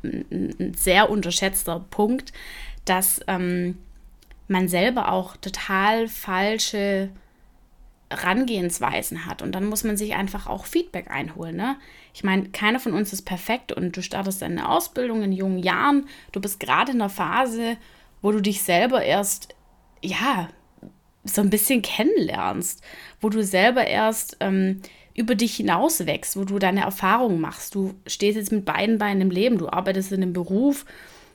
ein 0.02 0.74
sehr 0.74 1.10
unterschätzter 1.10 1.80
Punkt, 1.90 2.32
dass 2.84 3.20
ähm, 3.26 3.78
man 4.46 4.68
selber 4.68 5.12
auch 5.12 5.36
total 5.36 6.08
falsche 6.08 7.10
Rangehensweisen 8.10 9.26
hat. 9.26 9.42
Und 9.42 9.52
dann 9.52 9.66
muss 9.66 9.84
man 9.84 9.96
sich 9.96 10.14
einfach 10.14 10.46
auch 10.46 10.64
Feedback 10.64 11.10
einholen. 11.10 11.56
Ne? 11.56 11.76
Ich 12.14 12.24
meine, 12.24 12.48
keiner 12.48 12.80
von 12.80 12.94
uns 12.94 13.12
ist 13.12 13.22
perfekt 13.22 13.72
und 13.72 13.96
du 13.96 14.02
startest 14.02 14.40
deine 14.40 14.68
Ausbildung 14.68 15.22
in 15.22 15.32
jungen 15.32 15.58
Jahren. 15.58 16.08
Du 16.32 16.40
bist 16.40 16.58
gerade 16.58 16.92
in 16.92 16.98
der 16.98 17.10
Phase, 17.10 17.76
wo 18.22 18.32
du 18.32 18.40
dich 18.40 18.62
selber 18.62 19.02
erst, 19.02 19.54
ja, 20.02 20.48
so 21.28 21.40
ein 21.40 21.50
bisschen 21.50 21.82
kennenlernst, 21.82 22.82
wo 23.20 23.28
du 23.28 23.42
selber 23.44 23.86
erst 23.86 24.36
ähm, 24.40 24.82
über 25.14 25.34
dich 25.34 25.56
hinaus 25.56 26.06
wächst, 26.06 26.36
wo 26.36 26.44
du 26.44 26.58
deine 26.58 26.82
Erfahrungen 26.82 27.40
machst. 27.40 27.74
Du 27.74 27.94
stehst 28.06 28.36
jetzt 28.36 28.52
mit 28.52 28.64
beiden 28.64 28.98
Beinen 28.98 29.22
im 29.22 29.30
Leben, 29.30 29.58
du 29.58 29.68
arbeitest 29.68 30.12
in 30.12 30.22
einem 30.22 30.32
Beruf, 30.32 30.84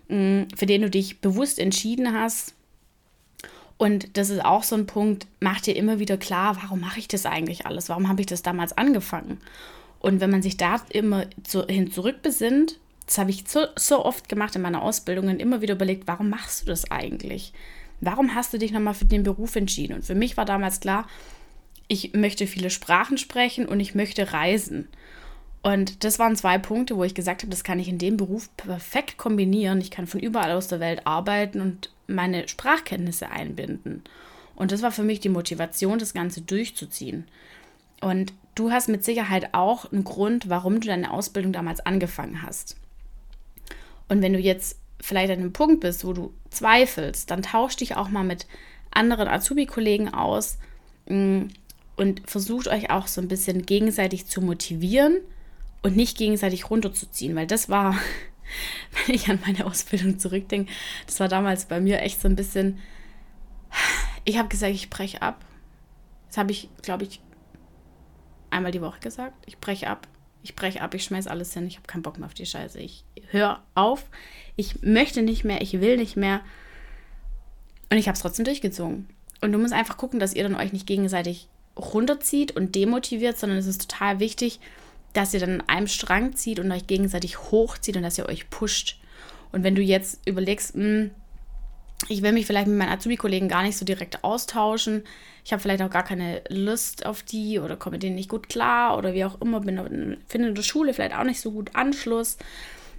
mh, 0.07 0.17
mm, 0.17 0.47
für 0.55 0.65
den 0.65 0.81
du 0.81 0.89
dich 0.89 1.19
bewusst 1.21 1.59
entschieden 1.59 2.13
hast 2.13 2.55
und 3.77 4.17
das 4.17 4.29
ist 4.29 4.45
auch 4.45 4.63
so 4.63 4.75
ein 4.75 4.85
Punkt, 4.85 5.27
mach 5.39 5.59
dir 5.59 5.75
immer 5.75 5.99
wieder 5.99 6.17
klar, 6.17 6.57
warum 6.61 6.79
mache 6.79 6.99
ich 6.99 7.07
das 7.07 7.25
eigentlich 7.25 7.65
alles? 7.65 7.89
Warum 7.89 8.07
habe 8.07 8.21
ich 8.21 8.27
das 8.27 8.41
damals 8.41 8.77
angefangen? 8.77 9.41
Und 9.99 10.21
wenn 10.21 10.29
man 10.29 10.41
sich 10.41 10.57
da 10.57 10.81
immer 10.89 11.25
zu, 11.43 11.65
hin 11.65 11.91
zurückbesinnt, 11.91 12.79
das 13.05 13.17
habe 13.17 13.31
ich 13.31 13.43
so, 13.47 13.65
so 13.75 14.05
oft 14.05 14.29
gemacht 14.29 14.55
in 14.55 14.61
meiner 14.61 14.81
Ausbildung 14.81 15.27
und 15.27 15.41
immer 15.41 15.61
wieder 15.61 15.73
überlegt, 15.73 16.07
warum 16.07 16.29
machst 16.29 16.61
du 16.61 16.65
das 16.67 16.89
eigentlich? 16.91 17.51
Warum 18.05 18.35
hast 18.35 18.53
du 18.53 18.57
dich 18.57 18.71
nochmal 18.71 18.93
für 18.93 19.05
den 19.05 19.23
Beruf 19.23 19.55
entschieden? 19.55 19.95
Und 19.95 20.05
für 20.05 20.15
mich 20.15 20.37
war 20.37 20.45
damals 20.45 20.79
klar, 20.79 21.07
ich 21.87 22.13
möchte 22.13 22.47
viele 22.47 22.69
Sprachen 22.69 23.17
sprechen 23.17 23.67
und 23.67 23.79
ich 23.79 23.95
möchte 23.95 24.33
reisen. 24.33 24.87
Und 25.61 26.03
das 26.03 26.19
waren 26.19 26.35
zwei 26.35 26.57
Punkte, 26.57 26.97
wo 26.97 27.03
ich 27.03 27.15
gesagt 27.15 27.41
habe, 27.41 27.51
das 27.51 27.63
kann 27.63 27.79
ich 27.79 27.87
in 27.87 27.97
dem 27.97 28.17
Beruf 28.17 28.49
perfekt 28.57 29.17
kombinieren. 29.17 29.79
Ich 29.79 29.91
kann 29.91 30.07
von 30.07 30.19
überall 30.19 30.51
aus 30.51 30.67
der 30.67 30.81
Welt 30.81 31.07
arbeiten 31.07 31.61
und 31.61 31.89
meine 32.07 32.47
Sprachkenntnisse 32.47 33.29
einbinden. 33.29 34.03
Und 34.55 34.71
das 34.71 34.81
war 34.81 34.91
für 34.91 35.03
mich 35.03 35.21
die 35.21 35.29
Motivation, 35.29 35.99
das 35.99 36.13
Ganze 36.13 36.41
durchzuziehen. 36.41 37.25
Und 38.01 38.33
du 38.55 38.71
hast 38.71 38.89
mit 38.89 39.05
Sicherheit 39.05 39.53
auch 39.53 39.91
einen 39.91 40.03
Grund, 40.03 40.49
warum 40.49 40.81
du 40.81 40.87
deine 40.87 41.11
Ausbildung 41.11 41.53
damals 41.53 41.79
angefangen 41.85 42.41
hast. 42.41 42.75
Und 44.09 44.21
wenn 44.21 44.33
du 44.33 44.39
jetzt 44.39 44.77
vielleicht 45.03 45.31
an 45.31 45.39
einem 45.39 45.53
Punkt 45.53 45.81
bist, 45.81 46.05
wo 46.05 46.13
du 46.13 46.33
zweifelst, 46.49 47.29
dann 47.29 47.43
tausch 47.43 47.75
dich 47.75 47.97
auch 47.97 48.07
mal 48.07 48.23
mit 48.23 48.47
anderen 48.89 49.27
Azubi-Kollegen 49.27 50.13
aus 50.13 50.57
mm, 51.07 51.41
und 51.97 52.21
versucht 52.25 52.69
euch 52.69 52.89
auch 52.89 53.07
so 53.07 53.19
ein 53.19 53.27
bisschen 53.27 53.65
gegenseitig 53.65 54.27
zu 54.27 54.41
motivieren 54.41 55.19
und 55.81 55.97
nicht 55.97 56.17
gegenseitig 56.17 56.69
runterzuziehen, 56.69 57.35
weil 57.35 57.47
das 57.47 57.67
war, 57.67 57.99
wenn 59.05 59.15
ich 59.15 59.29
an 59.29 59.39
meine 59.45 59.65
Ausbildung 59.65 60.19
zurückdenke, 60.19 60.71
das 61.05 61.19
war 61.19 61.27
damals 61.27 61.65
bei 61.65 61.81
mir 61.81 62.01
echt 62.01 62.21
so 62.21 62.29
ein 62.29 62.37
bisschen, 62.37 62.79
ich 64.23 64.37
habe 64.37 64.47
gesagt, 64.47 64.73
ich 64.73 64.89
breche 64.89 65.21
ab. 65.21 65.43
Das 66.29 66.37
habe 66.37 66.51
ich, 66.51 66.69
glaube 66.81 67.03
ich, 67.03 67.19
einmal 68.49 68.71
die 68.71 68.81
Woche 68.81 69.01
gesagt. 69.01 69.35
Ich 69.47 69.57
breche 69.57 69.89
ab. 69.89 70.07
Ich 70.43 70.55
breche 70.55 70.81
ab, 70.81 70.93
ich 70.93 71.05
schmeiß 71.05 71.27
alles 71.27 71.53
hin. 71.53 71.65
Ich 71.65 71.77
habe 71.77 71.87
keinen 71.87 72.03
Bock 72.03 72.19
mehr 72.19 72.27
auf 72.27 72.33
die 72.33 72.45
Scheiße. 72.45 72.79
Ich 72.79 73.05
höre 73.31 73.63
auf. 73.75 74.05
Ich 74.55 74.83
möchte 74.83 75.21
nicht 75.21 75.43
mehr, 75.43 75.61
ich 75.61 75.79
will 75.79 75.97
nicht 75.97 76.17
mehr. 76.17 76.41
Und 77.89 77.97
ich 77.97 78.07
habe 78.07 78.15
es 78.15 78.21
trotzdem 78.21 78.45
durchgezogen. 78.45 79.07
Und 79.41 79.51
du 79.51 79.57
musst 79.57 79.73
einfach 79.73 79.97
gucken, 79.97 80.19
dass 80.19 80.33
ihr 80.33 80.43
dann 80.43 80.55
euch 80.55 80.73
nicht 80.73 80.85
gegenseitig 80.85 81.47
runterzieht 81.77 82.55
und 82.55 82.75
demotiviert, 82.75 83.37
sondern 83.37 83.57
es 83.57 83.65
ist 83.65 83.89
total 83.89 84.19
wichtig, 84.19 84.59
dass 85.13 85.33
ihr 85.33 85.39
dann 85.39 85.61
an 85.61 85.69
einem 85.69 85.87
Strang 85.87 86.35
zieht 86.35 86.59
und 86.59 86.71
euch 86.71 86.87
gegenseitig 86.87 87.39
hochzieht 87.39 87.95
und 87.95 88.03
dass 88.03 88.17
ihr 88.17 88.27
euch 88.27 88.49
pusht. 88.49 88.99
Und 89.51 89.63
wenn 89.63 89.75
du 89.75 89.81
jetzt 89.81 90.27
überlegst, 90.27 90.75
mh, 90.75 90.83
hm, 90.83 91.11
ich 92.07 92.21
will 92.21 92.31
mich 92.31 92.45
vielleicht 92.45 92.67
mit 92.67 92.77
meinen 92.77 92.91
Azubi-Kollegen 92.91 93.47
gar 93.47 93.63
nicht 93.63 93.77
so 93.77 93.85
direkt 93.85 94.23
austauschen, 94.23 95.03
ich 95.45 95.51
habe 95.51 95.61
vielleicht 95.61 95.81
auch 95.81 95.89
gar 95.89 96.03
keine 96.03 96.41
Lust 96.47 97.05
auf 97.05 97.21
die 97.21 97.59
oder 97.59 97.75
komme 97.75 97.95
mit 97.95 98.03
denen 98.03 98.15
nicht 98.15 98.29
gut 98.29 98.47
klar 98.47 98.97
oder 98.97 99.13
wie 99.13 99.25
auch 99.25 99.41
immer, 99.41 99.59
bin, 99.59 100.17
finde 100.27 100.49
in 100.49 100.55
der 100.55 100.63
Schule 100.63 100.93
vielleicht 100.93 101.15
auch 101.15 101.25
nicht 101.25 101.41
so 101.41 101.51
gut 101.51 101.71
Anschluss. 101.73 102.37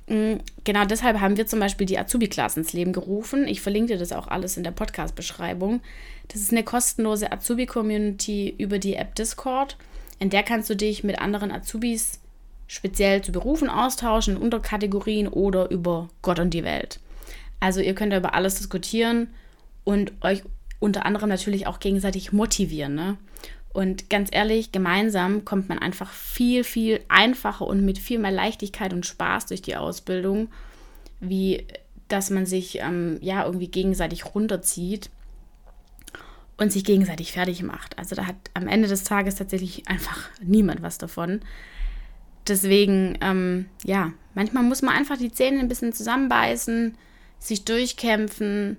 Hm, 0.09 0.41
genau 0.65 0.85
deshalb 0.85 1.21
haben 1.21 1.39
wir 1.39 1.47
zum 1.47 1.61
Beispiel 1.61 1.87
die 1.87 1.99
Azubi-Klasse 1.99 2.61
ins 2.61 2.75
Leben 2.75 2.93
gerufen. 2.93 3.49
Ich 3.49 3.63
verlinke 3.63 3.95
dir 3.95 3.99
das 3.99 4.13
auch 4.13 4.29
alles 4.29 4.59
in 4.59 4.65
der 4.65 4.73
Podcast-Beschreibung. 4.73 5.81
Das 6.29 6.41
ist 6.41 6.53
eine 6.53 6.65
kostenlose 6.65 7.33
Azubi-Community 7.33 8.55
über 8.59 8.79
die 8.79 8.95
App 8.95 9.15
Discord. 9.15 9.79
In 10.19 10.29
der 10.29 10.43
kannst 10.43 10.69
du 10.69 10.77
dich 10.77 11.05
mit 11.05 11.19
anderen 11.19 11.51
Azubis 11.51 12.21
speziell 12.67 13.23
zu 13.23 13.33
Berufen 13.33 13.71
austauschen, 13.71 14.37
Unterkategorien 14.37 15.29
oder 15.29 15.71
über 15.71 16.09
Gott 16.21 16.39
und 16.39 16.51
die 16.51 16.65
Welt. 16.65 17.01
Also 17.61 17.81
ihr 17.81 17.95
könnt 17.95 18.13
über 18.13 18.35
alles 18.35 18.57
diskutieren 18.57 19.29
und 19.85 20.13
euch 20.23 20.43
unter 20.81 21.07
anderem 21.07 21.29
natürlich 21.29 21.67
auch 21.67 21.81
gegenseitig 21.81 22.33
motivieren. 22.33 22.95
Ne? 22.95 23.17
Und 23.73 24.11
ganz 24.11 24.29
ehrlich, 24.33 24.71
gemeinsam 24.71 25.45
kommt 25.45 25.69
man 25.69 25.79
einfach 25.79 26.11
viel, 26.11 26.63
viel 26.63 27.01
einfacher 27.09 27.67
und 27.67 27.85
mit 27.85 27.99
viel 27.99 28.19
mehr 28.19 28.31
Leichtigkeit 28.31 28.93
und 28.93 29.07
Spaß 29.07 29.47
durch 29.47 29.63
die 29.63 29.77
Ausbildung, 29.77 30.49
wie 31.21 31.67
dass 32.09 32.31
man 32.31 32.47
sich 32.47 32.79
ähm, 32.81 33.19
ja 33.23 33.45
irgendwie 33.45 33.69
gegenseitig 33.69 34.35
runterzieht 34.35 35.11
und 36.57 36.71
sich 36.71 36.85
gegenseitig 36.85 37.33
fertig 37.33 37.63
macht. 37.63 37.99
Also 37.99 38.15
da 38.15 38.27
hat 38.27 38.37
am 38.53 38.69
Ende 38.69 38.89
des 38.89 39.05
Tages 39.05 39.37
tatsächlich 39.37 39.89
einfach 39.89 40.29
niemand 40.41 40.83
was 40.83 40.99
davon. 40.99 41.41
Deswegen, 42.47 43.19
ähm, 43.23 43.67
ja, 43.85 44.13
manchmal 44.35 44.63
muss 44.63 44.83
man 44.83 44.95
einfach 44.95 45.17
die 45.17 45.33
Zähne 45.33 45.61
ein 45.61 45.69
bisschen 45.69 45.93
zusammenbeißen, 45.93 46.95
sich 47.47 47.65
durchkämpfen 47.65 48.79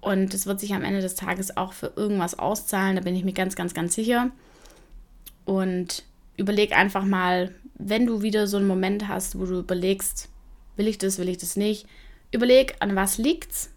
und 0.00 0.34
es 0.34 0.46
wird 0.46 0.60
sich 0.60 0.74
am 0.74 0.84
Ende 0.84 1.00
des 1.00 1.14
Tages 1.14 1.56
auch 1.56 1.72
für 1.72 1.92
irgendwas 1.96 2.38
auszahlen, 2.38 2.96
da 2.96 3.02
bin 3.02 3.14
ich 3.14 3.24
mir 3.24 3.32
ganz, 3.32 3.56
ganz, 3.56 3.74
ganz 3.74 3.94
sicher. 3.94 4.30
Und 5.44 6.04
überleg 6.36 6.76
einfach 6.76 7.04
mal, 7.04 7.54
wenn 7.74 8.06
du 8.06 8.22
wieder 8.22 8.46
so 8.46 8.56
einen 8.56 8.66
Moment 8.66 9.08
hast, 9.08 9.38
wo 9.38 9.44
du 9.44 9.60
überlegst, 9.60 10.28
will 10.76 10.88
ich 10.88 10.98
das, 10.98 11.18
will 11.18 11.28
ich 11.28 11.38
das 11.38 11.56
nicht, 11.56 11.86
überleg, 12.30 12.76
an 12.80 12.96
was 12.96 13.18
liegt's 13.18 13.72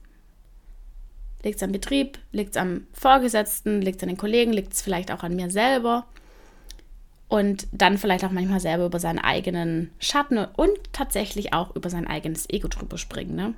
Liegt 1.45 1.58
es 1.58 1.63
am 1.63 1.71
Betrieb? 1.71 2.17
Liegt 2.32 2.56
es 2.56 2.58
am 2.58 2.88
Vorgesetzten? 2.91 3.80
Liegt 3.80 3.98
es 3.98 4.04
an 4.04 4.10
den 4.10 4.17
Kollegen? 4.17 4.52
Liegt 4.52 4.74
es 4.74 4.82
vielleicht 4.82 5.12
auch 5.12 5.21
an 5.21 5.36
mir 5.36 5.52
selber? 5.52 6.08
Und 7.28 7.67
dann 7.71 8.00
vielleicht 8.00 8.26
auch 8.26 8.32
manchmal 8.32 8.60
selber 8.60 8.88
über 8.88 9.00
seinen 9.00 9.19
eigenen 9.19 9.91
Schatten 10.00 10.39
und 10.39 10.71
tatsächlich 10.91 11.54
auch 11.54 11.76
über 11.76 11.91
sein 11.91 12.08
eigenes 12.08 12.50
Ego 12.50 12.67
drüber 12.67 12.98
springen. 12.98 13.36
Ne? 13.36 13.54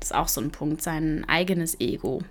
Das 0.00 0.10
ist 0.10 0.16
auch 0.16 0.28
so 0.28 0.40
ein 0.40 0.50
Punkt, 0.50 0.82
sein 0.82 1.24
eigenes 1.28 1.78
Ego. 1.80 2.22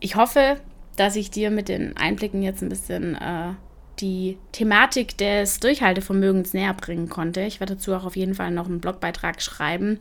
Ich 0.00 0.16
hoffe, 0.16 0.60
dass 0.96 1.16
ich 1.16 1.30
dir 1.30 1.50
mit 1.50 1.68
den 1.68 1.96
Einblicken 1.96 2.42
jetzt 2.42 2.62
ein 2.62 2.68
bisschen 2.68 3.14
äh, 3.16 3.54
die 4.00 4.38
Thematik 4.52 5.18
des 5.18 5.60
Durchhaltevermögens 5.60 6.54
näher 6.54 6.74
bringen 6.74 7.08
konnte. 7.08 7.42
Ich 7.42 7.60
werde 7.60 7.74
dazu 7.74 7.94
auch 7.94 8.04
auf 8.04 8.16
jeden 8.16 8.34
Fall 8.34 8.50
noch 8.50 8.66
einen 8.66 8.80
Blogbeitrag 8.80 9.42
schreiben 9.42 10.00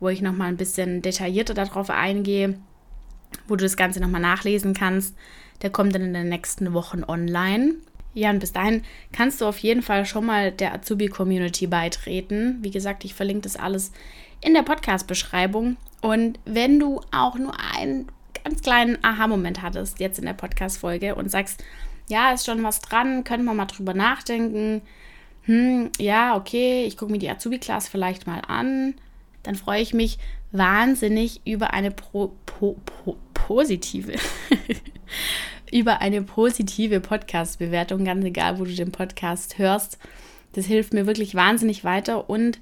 wo 0.00 0.10
ich 0.10 0.22
nochmal 0.22 0.48
ein 0.48 0.56
bisschen 0.56 1.02
detaillierter 1.02 1.54
darauf 1.54 1.90
eingehe, 1.90 2.58
wo 3.48 3.56
du 3.56 3.64
das 3.64 3.76
Ganze 3.76 4.00
nochmal 4.00 4.20
nachlesen 4.20 4.74
kannst. 4.74 5.16
Der 5.62 5.70
kommt 5.70 5.94
dann 5.94 6.02
in 6.02 6.12
den 6.12 6.28
nächsten 6.28 6.74
Wochen 6.74 7.04
online. 7.04 7.76
Ja, 8.12 8.30
und 8.30 8.38
bis 8.38 8.52
dahin 8.52 8.82
kannst 9.12 9.40
du 9.40 9.46
auf 9.46 9.58
jeden 9.58 9.82
Fall 9.82 10.04
schon 10.04 10.26
mal 10.26 10.52
der 10.52 10.74
Azubi-Community 10.74 11.66
beitreten. 11.66 12.58
Wie 12.60 12.70
gesagt, 12.70 13.04
ich 13.04 13.14
verlinke 13.14 13.42
das 13.42 13.56
alles 13.56 13.92
in 14.44 14.54
der 14.54 14.62
Podcast-Beschreibung. 14.62 15.76
Und 16.00 16.38
wenn 16.44 16.78
du 16.78 17.00
auch 17.12 17.36
nur 17.36 17.54
einen 17.76 18.06
ganz 18.44 18.62
kleinen 18.62 18.98
Aha-Moment 19.02 19.62
hattest 19.62 20.00
jetzt 20.00 20.18
in 20.18 20.26
der 20.26 20.34
Podcast-Folge 20.34 21.14
und 21.14 21.30
sagst, 21.30 21.64
ja, 22.08 22.32
ist 22.32 22.46
schon 22.46 22.62
was 22.62 22.80
dran, 22.80 23.24
können 23.24 23.44
wir 23.44 23.54
mal 23.54 23.64
drüber 23.64 23.94
nachdenken. 23.94 24.82
Hm, 25.42 25.90
ja, 25.98 26.36
okay, 26.36 26.84
ich 26.84 26.96
gucke 26.96 27.12
mir 27.12 27.18
die 27.18 27.30
Azubi-Class 27.30 27.88
vielleicht 27.88 28.26
mal 28.26 28.40
an 28.40 28.94
dann 29.44 29.54
freue 29.54 29.80
ich 29.80 29.94
mich 29.94 30.18
wahnsinnig 30.50 31.40
über 31.46 31.72
eine 31.72 31.92
Pro, 31.92 32.32
po, 32.46 32.76
po, 32.84 33.16
positive, 33.34 34.14
über 35.72 36.00
eine 36.00 36.22
positive 36.22 37.00
Podcast-Bewertung, 37.00 38.04
ganz 38.04 38.24
egal, 38.24 38.58
wo 38.58 38.64
du 38.64 38.74
den 38.74 38.90
Podcast 38.90 39.58
hörst. 39.58 39.98
Das 40.54 40.66
hilft 40.66 40.92
mir 40.92 41.06
wirklich 41.06 41.34
wahnsinnig 41.34 41.84
weiter 41.84 42.28
und 42.28 42.58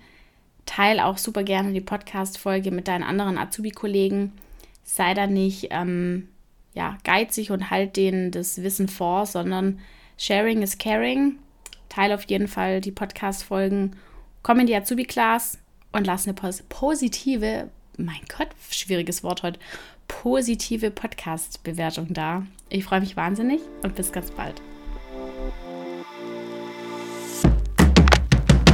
teile 0.74 1.04
auch 1.04 1.18
super 1.18 1.42
gerne 1.42 1.72
die 1.72 1.80
Podcast-Folge 1.80 2.70
mit 2.70 2.88
deinen 2.88 3.04
anderen 3.04 3.36
Azubi-Kollegen. 3.36 4.32
Sei 4.84 5.14
da 5.14 5.26
nicht 5.26 5.68
ähm, 5.70 6.28
ja, 6.74 6.98
geizig 7.04 7.50
und 7.50 7.70
halt 7.70 7.96
denen 7.96 8.30
das 8.30 8.62
Wissen 8.62 8.88
vor, 8.88 9.26
sondern 9.26 9.80
Sharing 10.16 10.62
is 10.62 10.78
Caring. 10.78 11.38
Teile 11.88 12.14
auf 12.14 12.24
jeden 12.24 12.48
Fall 12.48 12.80
die 12.80 12.92
Podcast-Folgen. 12.92 13.96
Komm 14.42 14.60
in 14.60 14.66
die 14.66 14.74
Azubi-Class, 14.74 15.58
und 15.92 16.06
lass 16.06 16.26
eine 16.26 16.34
positive, 16.34 17.68
mein 17.98 18.20
Gott, 18.36 18.48
schwieriges 18.70 19.22
Wort 19.22 19.42
heute, 19.42 19.60
positive 20.08 20.90
Podcast-Bewertung 20.90 22.14
da. 22.14 22.46
Ich 22.70 22.84
freue 22.84 23.00
mich 23.00 23.16
wahnsinnig 23.16 23.60
und 23.82 23.94
bis 23.94 24.10
ganz 24.10 24.30
bald. 24.30 24.62